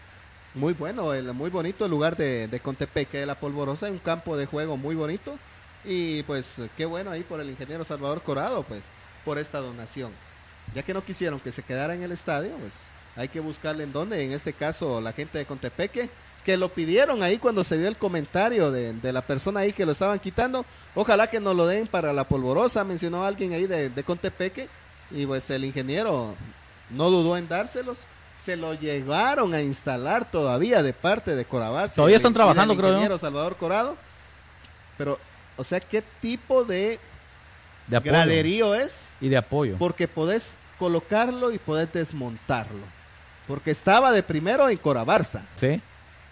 [0.55, 4.37] Muy bueno, el, muy bonito el lugar de, de Contepeque de la Polvorosa, un campo
[4.37, 5.39] de juego muy bonito.
[5.85, 8.83] Y pues qué bueno ahí por el ingeniero Salvador Corado, pues,
[9.25, 10.13] por esta donación.
[10.75, 12.75] Ya que no quisieron que se quedara en el estadio, pues
[13.19, 16.09] hay que buscarle en dónde, en este caso la gente de Contepeque,
[16.45, 19.93] que lo pidieron ahí cuando se dio el comentario de, la persona ahí que lo
[19.93, 20.65] estaban quitando.
[20.95, 24.69] Ojalá que nos lo den para la polvorosa, mencionó alguien ahí de, Contepeque,
[25.11, 26.37] y pues el ingeniero
[26.91, 28.07] no dudó en dárselos.
[28.37, 31.97] Se lo llegaron a instalar todavía de parte de Corabás.
[31.97, 32.91] Todavía están trabajando, creo.
[32.91, 33.97] ingeniero Salvador Corado.
[34.97, 35.19] Pero,
[35.57, 37.01] o sea, ¿qué tipo de,
[37.89, 39.15] de graderío es?
[39.21, 39.75] Y de apoyo.
[39.77, 42.98] Porque podés colocarlo y podés desmontarlo
[43.49, 45.43] porque estaba de primero en Corabarza.
[45.57, 45.81] Sí.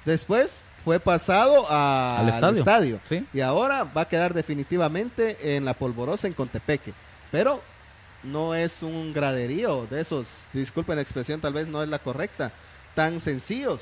[0.05, 3.01] Después fue pasado al estadio.
[3.09, 3.27] Sí.
[3.33, 6.93] Y ahora va a quedar definitivamente en la polvorosa en Contepeque.
[7.33, 7.61] Pero
[8.23, 12.53] no es un graderío de esos, disculpen la expresión, tal vez no es la correcta,
[12.95, 13.81] tan sencillos.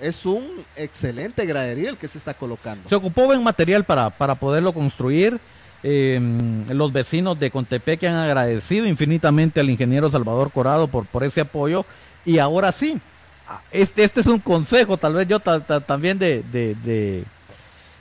[0.00, 2.88] Es un excelente graderío el que se está colocando.
[2.88, 5.38] Se ocupó buen material para, para poderlo construir.
[5.82, 11.42] Em, los vecinos de Contepeque han agradecido infinitamente al ingeniero Salvador Corado por, por ese
[11.42, 11.86] apoyo
[12.24, 12.98] y ahora sí,
[13.48, 17.24] ah, este, este es un consejo, tal vez yo también de, de,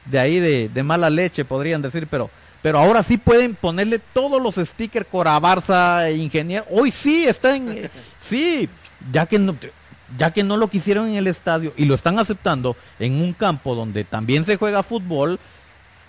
[0.06, 2.30] de, ahí de, mala leche podrían decir, pero,
[2.62, 6.66] pero ahora sí pueden ponerle todos los stickers Corabarza, Ingeniero.
[6.70, 8.70] Hoy sí está en, sí,
[9.12, 9.56] ya que no,
[10.18, 13.76] ya que no lo quisieron en el estadio y lo están aceptando en un campo
[13.76, 15.40] donde también se juega fútbol,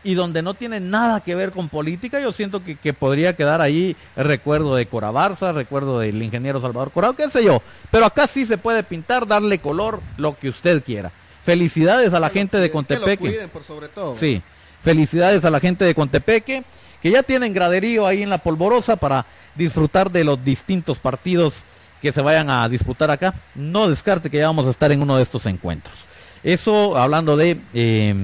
[0.04, 3.60] y donde no tiene nada que ver con política, yo siento que, que podría quedar
[3.60, 7.62] ahí el recuerdo de Cora Barza, recuerdo del ingeniero Salvador Corado, qué sé yo.
[7.90, 11.10] Pero acá sí se puede pintar, darle color, lo que usted quiera.
[11.44, 13.30] Felicidades a la Que gente de cuiden, que lo Contepeque.
[13.30, 14.16] cuiden, por sobre todo.
[14.16, 14.42] Sí,
[14.82, 16.64] felicidades a la gente de Contepeque,
[17.02, 21.64] que ya tienen graderío ahí en la polvorosa para disfrutar de los distintos partidos
[22.02, 23.34] que se vayan a disputar acá.
[23.54, 25.94] No descarte que ya vamos a estar en uno de estos encuentros.
[26.42, 28.14] Eso hablando de, eh,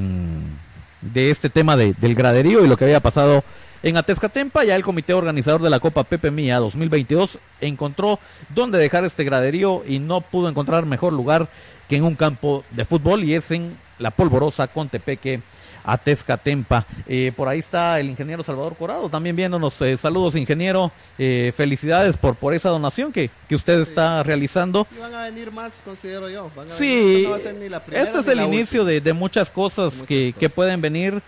[1.01, 3.43] de este tema de- del graderío y lo que había pasado
[3.83, 8.19] en Atezcatempa, ya el comité organizador de la Copa Pepe Mía 2022 encontró
[8.55, 11.49] dónde dejar este graderío y no pudo encontrar mejor lugar
[11.89, 15.41] que en un campo de fútbol y es en la polvorosa Contepeque
[15.85, 16.87] Atezcatempa.
[17.07, 19.81] Eh, por ahí está el ingeniero Salvador Corado también viéndonos.
[19.83, 24.87] Eh, saludos ingeniero, Eh, felicidades por, por esa donación que, que usted está realizando.
[24.97, 26.51] Y van a venir más, considero yo.
[26.57, 29.01] Van a Sí, no va a ser ni la primera este es el inicio de,
[29.01, 30.41] de muchas cosas, muchas que, cosas.
[30.41, 31.23] que pueden venir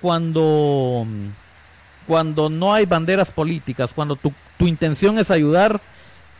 [0.00, 1.06] cuando,
[2.06, 5.80] cuando no hay banderas políticas, cuando tu, tu intención es ayudar,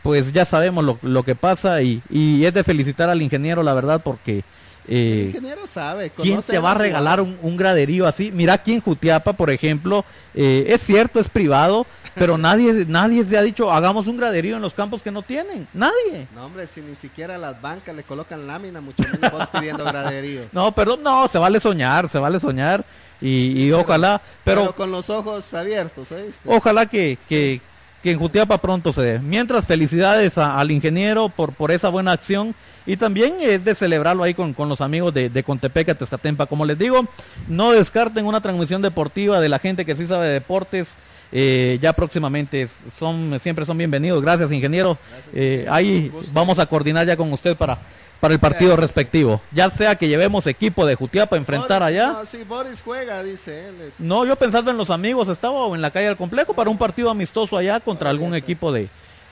[0.03, 3.75] pues ya sabemos lo, lo que pasa y, y es de felicitar al ingeniero, la
[3.75, 4.45] verdad, porque...
[4.89, 6.11] El eh, ingeniero sabe.
[6.11, 8.33] ¿Quién te va a la regalar un, un graderío así?
[8.33, 13.37] Mira aquí en Jutiapa, por ejemplo, eh, es cierto, es privado, pero nadie, nadie se
[13.37, 15.69] ha dicho, hagamos un graderío en los campos que no tienen.
[15.75, 16.27] Nadie.
[16.35, 20.43] No, hombre, si ni siquiera las bancas le colocan lámina, mucho menos vos pidiendo graderío.
[20.53, 22.85] No, perdón, no, se vale soñar, se vale soñar
[23.21, 26.49] y, y ojalá, Pero, pero, con los ojos abiertos, ¿oíste?
[26.49, 27.61] ojalá que, que,
[28.03, 29.19] que en Jutiapa pronto se dé.
[29.19, 32.55] Mientras, felicidades a- al ingeniero por, por esa buena acción
[32.87, 36.47] y también es de celebrarlo ahí con, con los amigos de, de Contepeca, Tezcatempa.
[36.47, 37.07] Como les digo,
[37.49, 40.95] no descarten una transmisión deportiva de la gente que sí sabe de deportes.
[41.31, 42.69] eh, ya próximamente
[42.99, 44.23] son siempre son bienvenidos.
[44.23, 44.97] Gracias, ingeniero.
[45.11, 47.79] Gracias, Eh, ahí vamos a coordinar ya con usted para,
[48.21, 49.41] para el partido respectivo.
[49.53, 52.09] Ya sea que llevemos equipo de Jutiapa a enfrentar Boris, allá.
[52.09, 53.75] No, sí, Boris juega, dice él.
[53.87, 56.69] es- No, yo pensando en los amigos, estaba o en la calle del complejo para
[56.71, 58.39] un partido amistoso allá contra algún ser.
[58.39, 58.89] equipo de,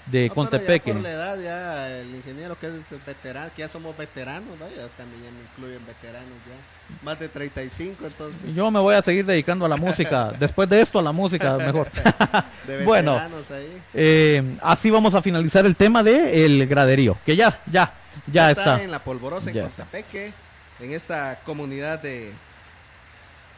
[0.07, 0.93] de No, Contepeque.
[0.93, 2.75] por la edad, ya el ingeniero que es
[3.05, 4.67] veterano, que ya somos veteranos, ¿no?
[4.69, 7.03] Ya también ya me incluyen veteranos ya.
[7.05, 8.55] Más de 35, entonces.
[8.55, 10.31] Yo me voy a seguir dedicando a la música.
[10.39, 11.89] Después de esto, a la música, mejor.
[12.69, 13.17] de bueno.
[13.19, 13.83] ahí.
[13.93, 17.93] Eh, así vamos a finalizar el tema de el graderío, que ya, ya,
[18.27, 18.83] ya está.
[18.83, 19.63] en la polvorosa en.
[19.63, 20.33] Cotepeque,
[20.81, 22.33] en esta comunidad de,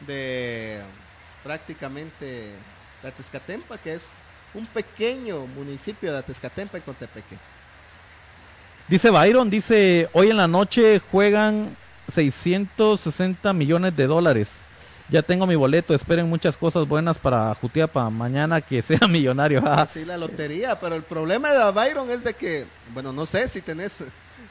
[0.07, 0.81] de
[1.43, 2.51] prácticamente
[3.01, 4.17] de Atezcatempa, que es
[4.53, 7.37] un pequeño municipio de Atezcatempa en Cotepeque.
[8.87, 11.75] Dice Byron, dice, hoy en la noche juegan
[12.11, 14.49] 660 millones de dólares.
[15.09, 19.65] Ya tengo mi boleto, esperen muchas cosas buenas para Jutiapa mañana que sea millonario.
[19.65, 23.61] Así la lotería, pero el problema de Byron es de que, bueno, no sé si
[23.61, 24.03] tenés,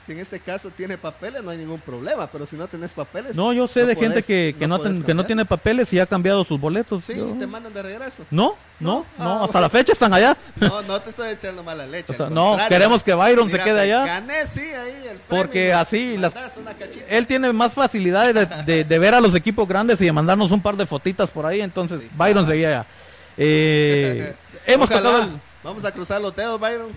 [0.08, 3.36] si en este caso tiene papeles, no hay ningún problema, pero si no tenés papeles.
[3.36, 6.00] No, yo sé de podés- gente que, que, no, ten- que no tiene papeles y
[6.00, 7.04] ha cambiado sus boletos.
[7.04, 8.24] Sí, Yo- te mandan de regreso.
[8.30, 9.24] No, no, No.
[9.24, 9.60] no, Ah, hasta bueno.
[9.60, 10.34] la fecha están allá.
[10.56, 12.14] No, no te estoy echando mala leche.
[12.14, 14.06] O sea, al no, queremos que Byron se quede allá.
[14.06, 16.32] Gané, sí, ahí el premio Porque así las-.
[17.10, 20.50] Él tiene más facilidades de, de- de ver a los equipos grandes y de mandarnos
[20.50, 21.60] un par de fotitas por ahí.
[21.60, 22.46] Entonces, Sí, Byron claro.
[22.48, 22.86] seguía allá.
[23.36, 24.34] Eh,
[24.66, 25.02] hemos, Ojalá.
[25.02, 26.88] tocado el- Vamos a cruzar los dedos, Byron.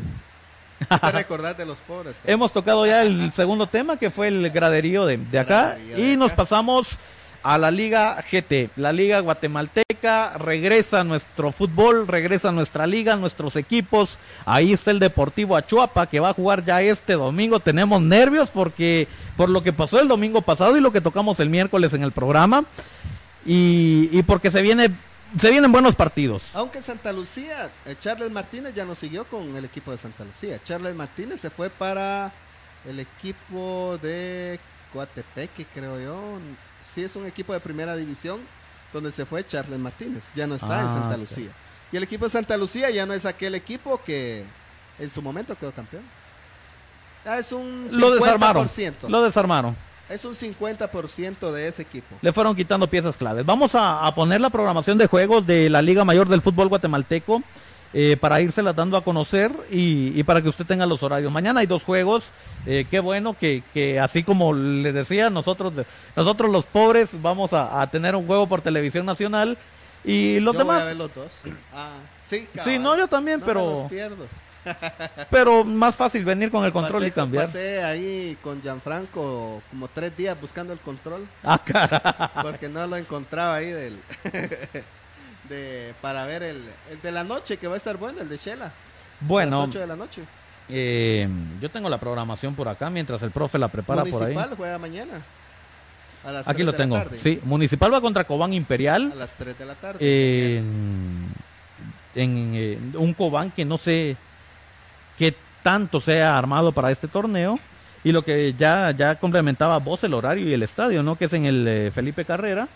[0.89, 2.21] Hay que recordar de los pobres.
[2.25, 5.75] hemos tocado ya el segundo tema que fue el graderío de, de acá.
[5.75, 6.97] Graderío de Y nos pasamos
[7.43, 10.37] a la Liga GT, la Liga Guatemalteca.
[10.37, 14.17] Regresa nuestro fútbol, regresa nuestra liga, nuestros equipos.
[14.45, 17.59] Ahí está el Deportivo Achuapa que va a jugar ya este domingo.
[17.59, 19.07] Tenemos nervios porque
[19.37, 22.11] por lo que pasó el domingo pasado y lo que tocamos el miércoles en el
[22.11, 22.65] programa.
[23.45, 24.91] Y, y porque se viene
[25.37, 26.43] se vienen buenos partidos.
[26.53, 30.59] Aunque Santa Lucía, eh, Charles Martínez ya no siguió con el equipo de Santa Lucía.
[30.63, 32.31] Charles Martínez se fue para
[32.85, 34.59] el equipo de
[34.93, 36.39] Coatepeque, creo yo.
[36.93, 38.41] Sí, es un equipo de primera división
[38.91, 40.31] donde se fue Charles Martínez.
[40.35, 41.17] Ya no está en Ah, Santa.
[41.17, 41.49] Lucía.
[41.91, 44.43] Y el equipo de Santa Lucía ya no es aquel equipo que
[44.99, 46.03] en su momento quedó campeón.
[47.25, 47.99] Ah, es un 50%.
[47.99, 48.69] Lo desarmaron.
[49.07, 49.75] Lo desarmaron.
[50.11, 52.15] Es un 50% de ese equipo.
[52.21, 53.45] Le fueron quitando piezas claves.
[53.45, 57.41] Vamos a, a poner la programación de juegos de la Liga Mayor del Fútbol Guatemalteco
[57.93, 61.31] eh, para írsela dando a conocer y, y para que usted tenga los horarios.
[61.31, 62.25] Mañana hay dos juegos.
[62.65, 65.73] eh, qué bueno que, que así como le decía, nosotros,
[66.15, 69.57] nosotros los pobres vamos a, a tener un juego por televisión nacional
[70.03, 70.85] y los yo voy a demás.
[70.87, 71.33] ver los dos.
[71.73, 71.93] Ah,
[72.23, 74.25] sí, Sí, no, yo también, No me pero, los pierdo.
[75.29, 77.45] Pero más fácil venir con el control pasé, y cambiar.
[77.45, 82.31] Pasé ahí con Gianfranco como tres días buscando el control Ah, cara.
[82.41, 83.99] porque no lo encontraba ahí del
[85.49, 88.37] de para ver el, el de la noche que va a estar bueno, el de
[88.37, 88.65] Shela.
[88.67, 88.71] A
[89.21, 90.21] Bueno, las 8 de la noche.
[90.69, 91.27] eh,
[91.59, 94.33] yo tengo la programación por acá mientras el profe la prepara por ahí.
[94.33, 95.21] Municipal juega mañana.
[96.23, 96.95] A las Aquí 3 lo de la tengo.
[96.97, 97.17] tarde.
[97.17, 99.11] Sí, Municipal va contra Cobán Imperial.
[99.11, 100.57] A las 3 de la tarde.
[100.57, 101.33] en,
[102.13, 104.15] en, eh, un Cobán que no sé
[105.21, 107.59] qué tanto sea armado para este torneo.
[108.03, 111.15] Y lo que ya, ya complementaba vos el horario y el estadio, ¿no?
[111.17, 112.67] Que es en el eh, Felipe Carrera.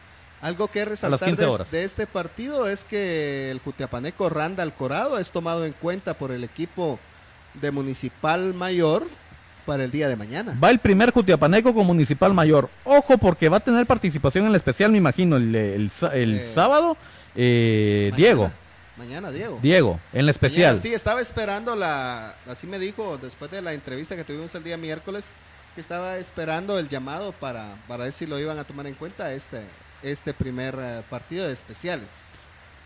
[0.42, 1.72] Algo que las resaltar 15 de, horas.
[1.72, 6.44] de este partido es que el Jutiapaneco Randall Corado es tomado en cuenta por el
[6.44, 7.00] equipo
[7.56, 9.08] de Municipal Mayor
[9.66, 10.56] para el día de mañana.
[10.64, 12.70] Va el primer Jutiapaneco con Municipal Mayor.
[12.84, 16.52] Ojo porque va a tener participación en el especial, me imagino, el, el, el Eh,
[16.54, 16.98] sábado.
[17.36, 18.12] eh.
[18.16, 18.52] Diego,
[18.98, 19.60] Mañana, Diego.
[19.62, 20.74] Diego, en la especial.
[20.74, 24.64] Mañana, sí, estaba esperando la, así me dijo después de la entrevista que tuvimos el
[24.64, 25.32] día miércoles,
[25.76, 29.34] que estaba esperando el llamado para, para ver si lo iban a tomar en cuenta
[29.34, 29.64] este,
[30.02, 32.26] este primer eh, partido de especiales.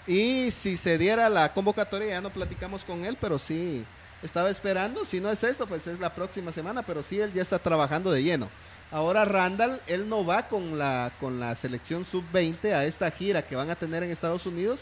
[0.07, 3.85] Y si se diera la convocatoria, ya no platicamos con él, pero sí
[4.23, 5.05] estaba esperando.
[5.05, 8.11] Si no es esto, pues es la próxima semana, pero sí él ya está trabajando
[8.11, 8.49] de lleno.
[8.91, 13.55] Ahora Randall, él no va con la, con la selección sub-20 a esta gira que
[13.55, 14.79] van a tener en Estados Unidos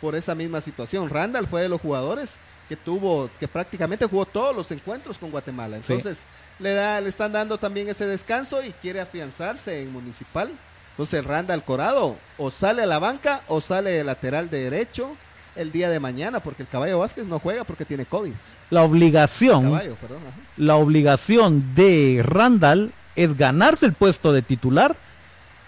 [0.00, 1.10] por esa misma situación.
[1.10, 2.38] Randall fue de los jugadores
[2.68, 5.78] que tuvo, que prácticamente jugó todos los encuentros con Guatemala.
[5.78, 5.92] Sí.
[5.92, 6.26] Entonces,
[6.58, 10.50] le, da, le están dando también ese descanso y quiere afianzarse en Municipal.
[10.92, 15.16] Entonces, Randall Corado o sale a la banca o sale de lateral de derecho
[15.56, 18.32] el día de mañana, porque el Caballo Vázquez no juega porque tiene COVID.
[18.70, 20.22] La obligación, Caballo, perdón.
[20.28, 20.36] ajá.
[20.56, 24.96] la obligación de Randall es ganarse el puesto de titular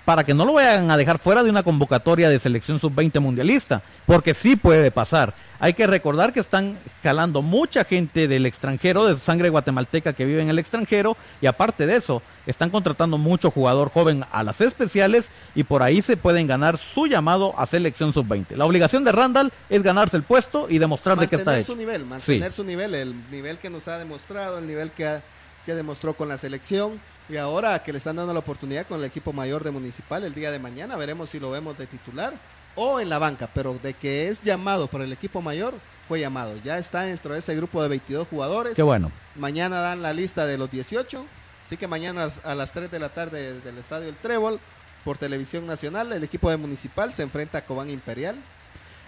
[0.05, 3.83] para que no lo vayan a dejar fuera de una convocatoria de selección sub-20 mundialista,
[4.07, 5.33] porque sí puede pasar.
[5.61, 10.43] Hay que recordar que están jalando mucha gente del extranjero, de sangre guatemalteca que vive
[10.43, 15.29] en el extranjero, y aparte de eso, están contratando mucho jugador joven a las especiales
[15.55, 18.57] y por ahí se pueden ganar su llamado a selección sub-20.
[18.57, 21.73] La obligación de Randall es ganarse el puesto y demostrar de qué está mantener su
[21.73, 21.79] hecho.
[21.79, 22.57] nivel, mantener Sí.
[22.57, 25.23] su nivel, el nivel que nos ha demostrado, el nivel que, ha-
[25.65, 27.01] que demostró con la selección
[27.33, 30.35] y ahora que le están dando la oportunidad con el equipo mayor de Municipal el
[30.35, 32.35] día de mañana, veremos si lo vemos de titular
[32.77, 35.75] o en la banca, pero de que es llamado por el equipo mayor,
[36.09, 36.55] fue llamado.
[36.63, 38.77] Ya está dentro de ese grupo de 22 jugadores.
[38.77, 39.11] Qué bueno.
[39.37, 41.25] Mañana dan la lista de los 18,
[41.65, 44.61] así que mañana a las- a las 3 de la tarde del Estadio El Trébol,
[45.05, 48.37] por televisión nacional, el equipo de Municipal se enfrenta a Cobán Imperial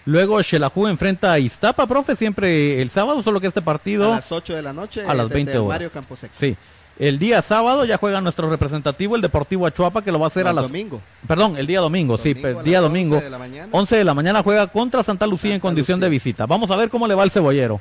[0.06, 4.12] Luego Xelajú enfrenta a Iztapa, profe, siempre el sábado, solo que este partido...
[4.12, 5.68] a las 8 de la noche a las desde 20 el horas.
[5.68, 6.34] Mario Camposeco.
[6.38, 6.54] Sí.
[6.98, 10.44] El día sábado ya juega nuestro representativo, el Deportivo Achuapa, que lo va a hacer
[10.44, 10.66] No, a las...
[10.68, 11.00] domingo.
[11.26, 13.16] Perdón, el día domingo, sí, el día domingo.
[13.16, 13.68] 11 de la mañana.
[13.72, 16.46] 11 de la mañana juega contra Santa Lucía en condición de visita.
[16.46, 17.80] Vamos a ver cómo le va el cebollero.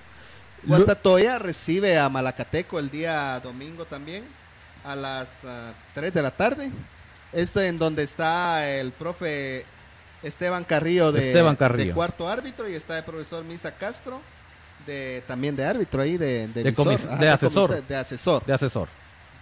[0.64, 4.24] Guastatoya recibe a Malacateco el día domingo también
[4.84, 5.42] a las
[5.94, 6.72] 3 de la tarde.
[7.34, 9.66] Esto en donde está el profe
[10.24, 11.90] Esteban Carrillo de, Esteban Carrillo.
[11.90, 14.22] de cuarto árbitro y está el profesor Misa Castro
[14.88, 16.88] de también de árbitro ahí de, de, De visor.
[16.88, 17.84] comis- Ajá, de asesor.
[17.88, 18.46] de asesor.
[18.46, 18.88] de asesor.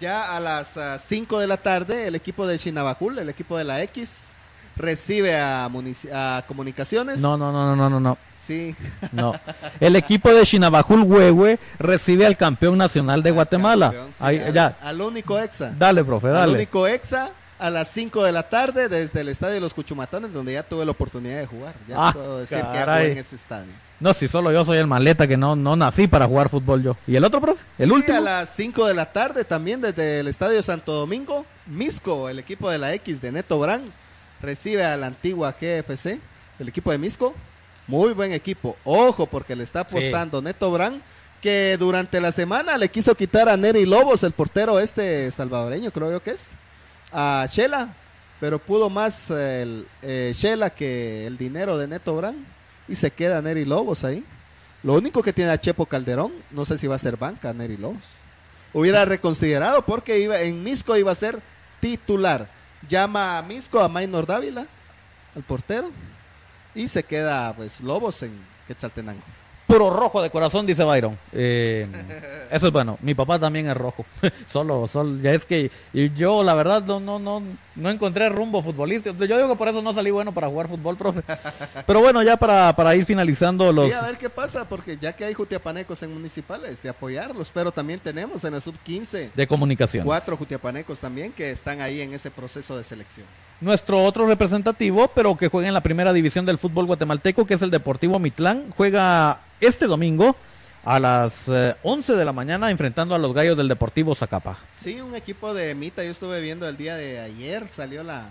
[0.02, 0.78] Ya a las
[1.08, 4.30] 5 de la tarde, el equipo de Chinabajul, el equipo de la X,
[4.76, 7.22] recibe a, a Comunicaciones.
[7.22, 8.18] No, no, no, no, no, no, no.
[8.36, 8.76] Sí.
[9.12, 9.34] no.
[9.80, 13.88] El equipo de Chinabajul Huehue recibe al campeón nacional de Guatemala.
[13.92, 15.72] Campeón, sí, Ahí, al, ya, al único exa.
[15.78, 16.54] dale, profe, Al dale.
[16.54, 17.30] único exa
[17.60, 20.84] a las 5 de la tarde desde el estadio de los Cuchumatanes, donde ya tuve
[20.84, 21.76] la oportunidad de jugar.
[21.88, 23.04] Ya Ah, puedo decir que caray.
[23.04, 23.74] hago en ese estadio.
[24.02, 26.98] No, si solo yo soy el maleta que no, no nací para jugar fútbol yo.
[27.06, 27.64] ¿Y el otro, profe?
[27.78, 28.18] ¿El Y último?
[28.18, 32.70] a las 5 de la tarde también desde el estadio Santo Domingo, Misco, el equipo
[32.72, 33.92] de la X de Neto Brand,
[34.42, 36.20] recibe a la antigua GFC,
[36.58, 37.36] el equipo de Misco.
[37.86, 38.76] Muy buen equipo.
[38.86, 41.00] Ojo, porque le está apostando Neto Brand,
[41.40, 46.12] que durante la semana le quiso quitar a Neri Lobos, el portero este salvadoreño, creo
[46.12, 46.56] yo que es,
[47.12, 47.94] a Shela,
[48.40, 52.44] pero pudo más el eh, Shela que el dinero de Neto Brand
[52.92, 54.24] y se queda Neri Lobos ahí.
[54.84, 57.78] Lo único que tiene a Chepo Calderón, no sé si va a ser banca Neri
[57.78, 58.04] Lobos.
[58.74, 61.42] Hubiera reconsiderado porque iba en Misco iba a ser
[61.80, 62.50] titular.
[62.88, 64.68] Llama a Misco a Maynor Dávila,
[65.36, 65.92] al portero,
[66.76, 68.34] y se queda pues Lobos en
[68.68, 69.24] Quetzaltenango.
[69.72, 71.18] Puro rojo de corazón, dice Byron.
[71.32, 71.88] Eh,
[72.52, 72.98] eso es bueno.
[73.02, 74.06] Mi papá también es rojo.
[74.48, 77.42] solo, solo, ya es que y yo, la verdad, no, no, no,
[77.76, 79.16] no encontré rumbo futbolístico.
[79.24, 81.22] Yo digo que por eso no salí bueno para jugar fútbol, profe.
[81.88, 83.88] Pero bueno, ya para, para ir finalizando los.
[83.88, 87.72] Sí, a ver qué pasa, porque ya que hay jutiapanecos en municipales, de apoyarlos, pero
[87.72, 90.06] también tenemos en el sub-15 de comunicación.
[90.06, 93.26] cuatro jutiapanecos también que están ahí en ese proceso de selección.
[93.62, 97.62] Nuestro otro representativo, pero que juega en la primera división del fútbol guatemalteco, que es
[97.62, 100.36] el Deportivo Mitlán, juega este domingo
[100.84, 104.58] a las eh, 11 de la mañana enfrentando a los gallos del Deportivo Zacapa.
[104.76, 108.30] Sí, un equipo de Mita, yo estuve viendo el día de ayer, salió la,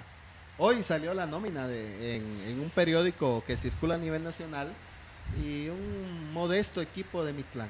[0.59, 4.69] hoy salió la nómina de, en, en un periódico que circula a nivel nacional
[5.45, 7.69] y un modesto equipo de Mitlán.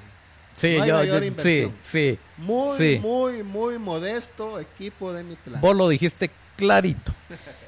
[0.57, 2.19] Sí, No yo- mayor yo- sí, sí.
[2.39, 2.99] Muy, Sí.
[3.03, 5.61] muy, muy modesto equipo de Mitlán.
[5.61, 7.13] Vos lo dijiste clarito.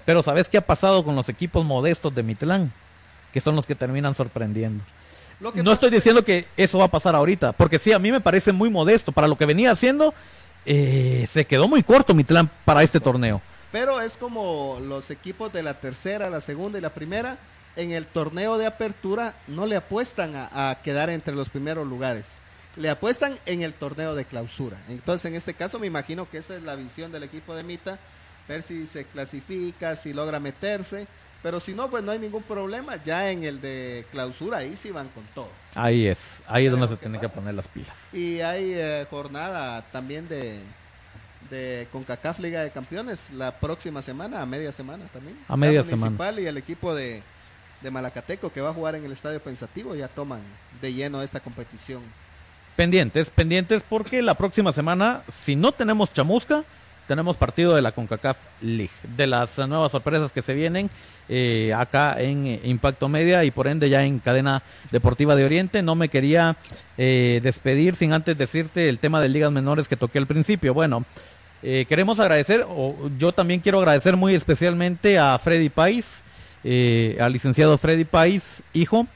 [0.06, 2.72] Pero ¿sabes qué ha pasado con los equipos modestos de Mitlán?
[3.32, 4.82] Que son los que terminan sorprendiendo.
[5.62, 8.52] No estoy diciendo que eso va a pasar ahorita, porque sí, a mí me parece
[8.52, 9.12] muy modesto.
[9.12, 10.14] Para lo que venía haciendo,
[10.64, 13.40] eh, se quedó muy corto Mitlán para este torneo.
[13.72, 17.38] Pero es como los equipos de la tercera, la segunda y la primera,
[17.74, 22.38] en el torneo de apertura no le apuestan a quedar entre los primeros lugares
[22.76, 24.78] le apuestan en el torneo de clausura.
[24.88, 27.98] Entonces, en este caso, me imagino que esa es la visión del equipo de Mita,
[28.48, 31.06] ver si se clasifica, si logra meterse.
[31.42, 33.02] Pero si no, pues no hay ningún problema.
[33.02, 35.50] Ya en el de clausura, ahí sí van con todo.
[35.74, 37.96] Ahí es, ahí es donde se tienen que poner las pilas.
[38.12, 40.60] Y hay eh, jornada también de,
[41.50, 45.36] de CONCACAF Liga de Campeones la próxima semana, a media semana también.
[45.48, 46.40] A media semana.
[46.40, 47.22] Y el equipo de,
[47.80, 50.42] de Malacateco que va a jugar en el Estadio Pensativo ya toman
[50.80, 52.02] de lleno esta competición
[52.76, 56.64] pendientes, pendientes porque la próxima semana, si no tenemos chamusca,
[57.06, 60.90] tenemos partido de la CONCACAF League, de las nuevas sorpresas que se vienen
[61.28, 65.82] eh, acá en eh, Impacto Media y por ende ya en Cadena Deportiva de Oriente.
[65.82, 66.56] No me quería
[66.98, 70.74] eh, despedir sin antes decirte el tema de ligas menores que toqué al principio.
[70.74, 71.04] Bueno,
[71.62, 76.24] queremos agradecer, o yo también quiero agradecer muy especialmente a Freddy Pais,
[76.64, 79.06] al licenciado Freddy Pais, hijo,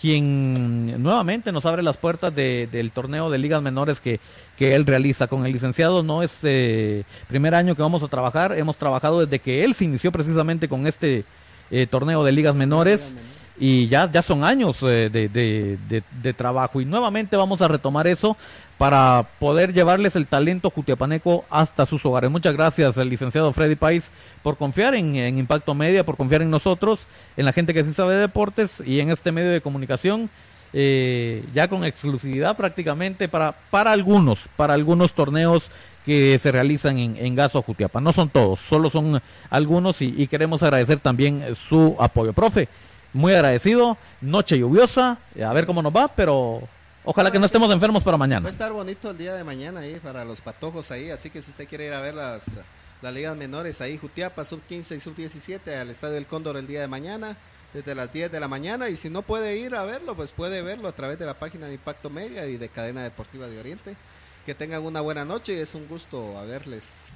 [0.00, 4.18] quien nuevamente nos abre las puertas del torneo de ligas menores que,
[4.56, 5.26] que él realiza.
[5.26, 9.38] Con el licenciado no es eh, primer año que vamos a trabajar, hemos trabajado desde
[9.38, 11.24] que él se inició precisamente con este
[11.70, 13.14] eh, torneo de ligas menores.
[13.62, 18.34] Y ya, ya son años eh, de, de, trabajo y nuevamente vamos a retomar eso
[18.78, 22.30] para poder llevarles el talento jutiapaneco hasta sus hogares.
[22.30, 27.06] Muchas gracias al licenciado Freddy Pais por confiar en, Impacto Media, por confiar en nosotros,
[27.36, 30.30] en la gente que sí sabe de deportes y en este medio de comunicación,
[30.72, 35.64] eh, ya con exclusividad prácticamente para, para algunos, para algunos torneos
[36.06, 38.00] que se realizan en, en Gaso Jutiapa.
[38.00, 42.32] No son todos, solo son algunos y queremos agradecer también su apoyo.
[42.32, 42.70] Profe,
[43.12, 46.62] muy agradecido, noche lluviosa, a ver cómo nos va, pero
[47.02, 48.42] Ojalá que no estemos enfermos para mañana.
[48.42, 51.40] Va a estar bonito el día de mañana ahí para los patojos ahí, así que
[51.40, 52.58] si usted quiere ir a ver las,
[53.00, 56.66] las ligas menores ahí, Jutiapa, sub 15 y sub 17 al Estadio del Cóndor el
[56.66, 57.38] día de mañana,
[57.72, 60.60] desde las 10 de la mañana, y si no puede ir a verlo, pues puede
[60.60, 63.96] verlo a través de la página de Impacto Media y de Cadena Deportiva de Oriente.
[64.44, 67.08] Que tengan una buena noche, es un gusto haberles,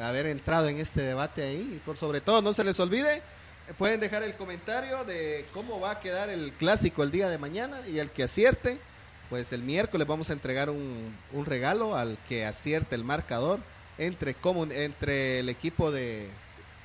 [0.00, 3.22] haber entrado en este debate ahí, y por sobre todo no se les olvide,
[3.76, 7.80] pueden dejar el comentario de cómo va a quedar el clásico el día de mañana
[7.86, 8.78] y el que acierte
[9.28, 13.60] pues el miércoles vamos a entregar un, un regalo al que acierte el marcador
[13.98, 14.34] entre,
[14.70, 16.28] entre el equipo de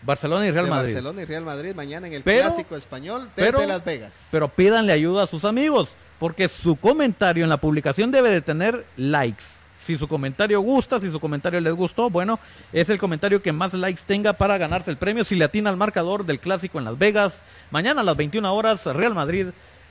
[0.02, 0.94] Barcelona y Real Madrid.
[0.94, 4.28] Barcelona y Real Madrid mañana en el clásico español desde Las Vegas.
[4.32, 8.86] Pero pídanle ayuda a sus amigos, porque su comentario en la publicación debe de tener
[8.98, 9.44] likes.
[9.86, 12.40] Si su comentario gusta, si su comentario les gustó, bueno,
[12.72, 15.26] es el comentario que más likes tenga para ganarse el premio.
[15.26, 18.86] Si le atina al marcador del clásico en Las Vegas, mañana a las 21 horas,
[18.86, 19.48] Real Madrid,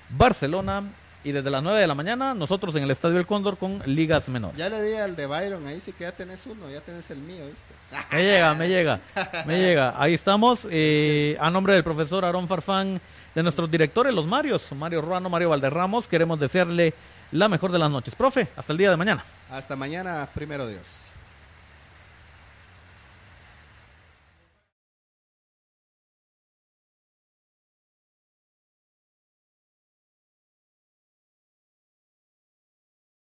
[0.08, 0.84] Barcelona
[1.24, 4.28] y desde las 9 de la mañana nosotros en el Estadio El Cóndor con ligas
[4.28, 4.56] menores.
[4.56, 7.18] Ya le di al de Byron, ahí sí que ya tenés uno, ya tenés el
[7.18, 7.74] mío, ¿viste?
[8.10, 9.00] Me llega, me llega,
[9.46, 9.94] me llega.
[9.96, 13.00] Ahí estamos, eh, a nombre del profesor Aarón Farfán,
[13.34, 16.94] de nuestros directores, los Marios, Mario Ruano, Mario Valderramos, queremos desearle
[17.32, 18.14] la mejor de las noches.
[18.14, 19.24] Profe, hasta el día de mañana.
[19.50, 21.11] Hasta mañana, primero Dios.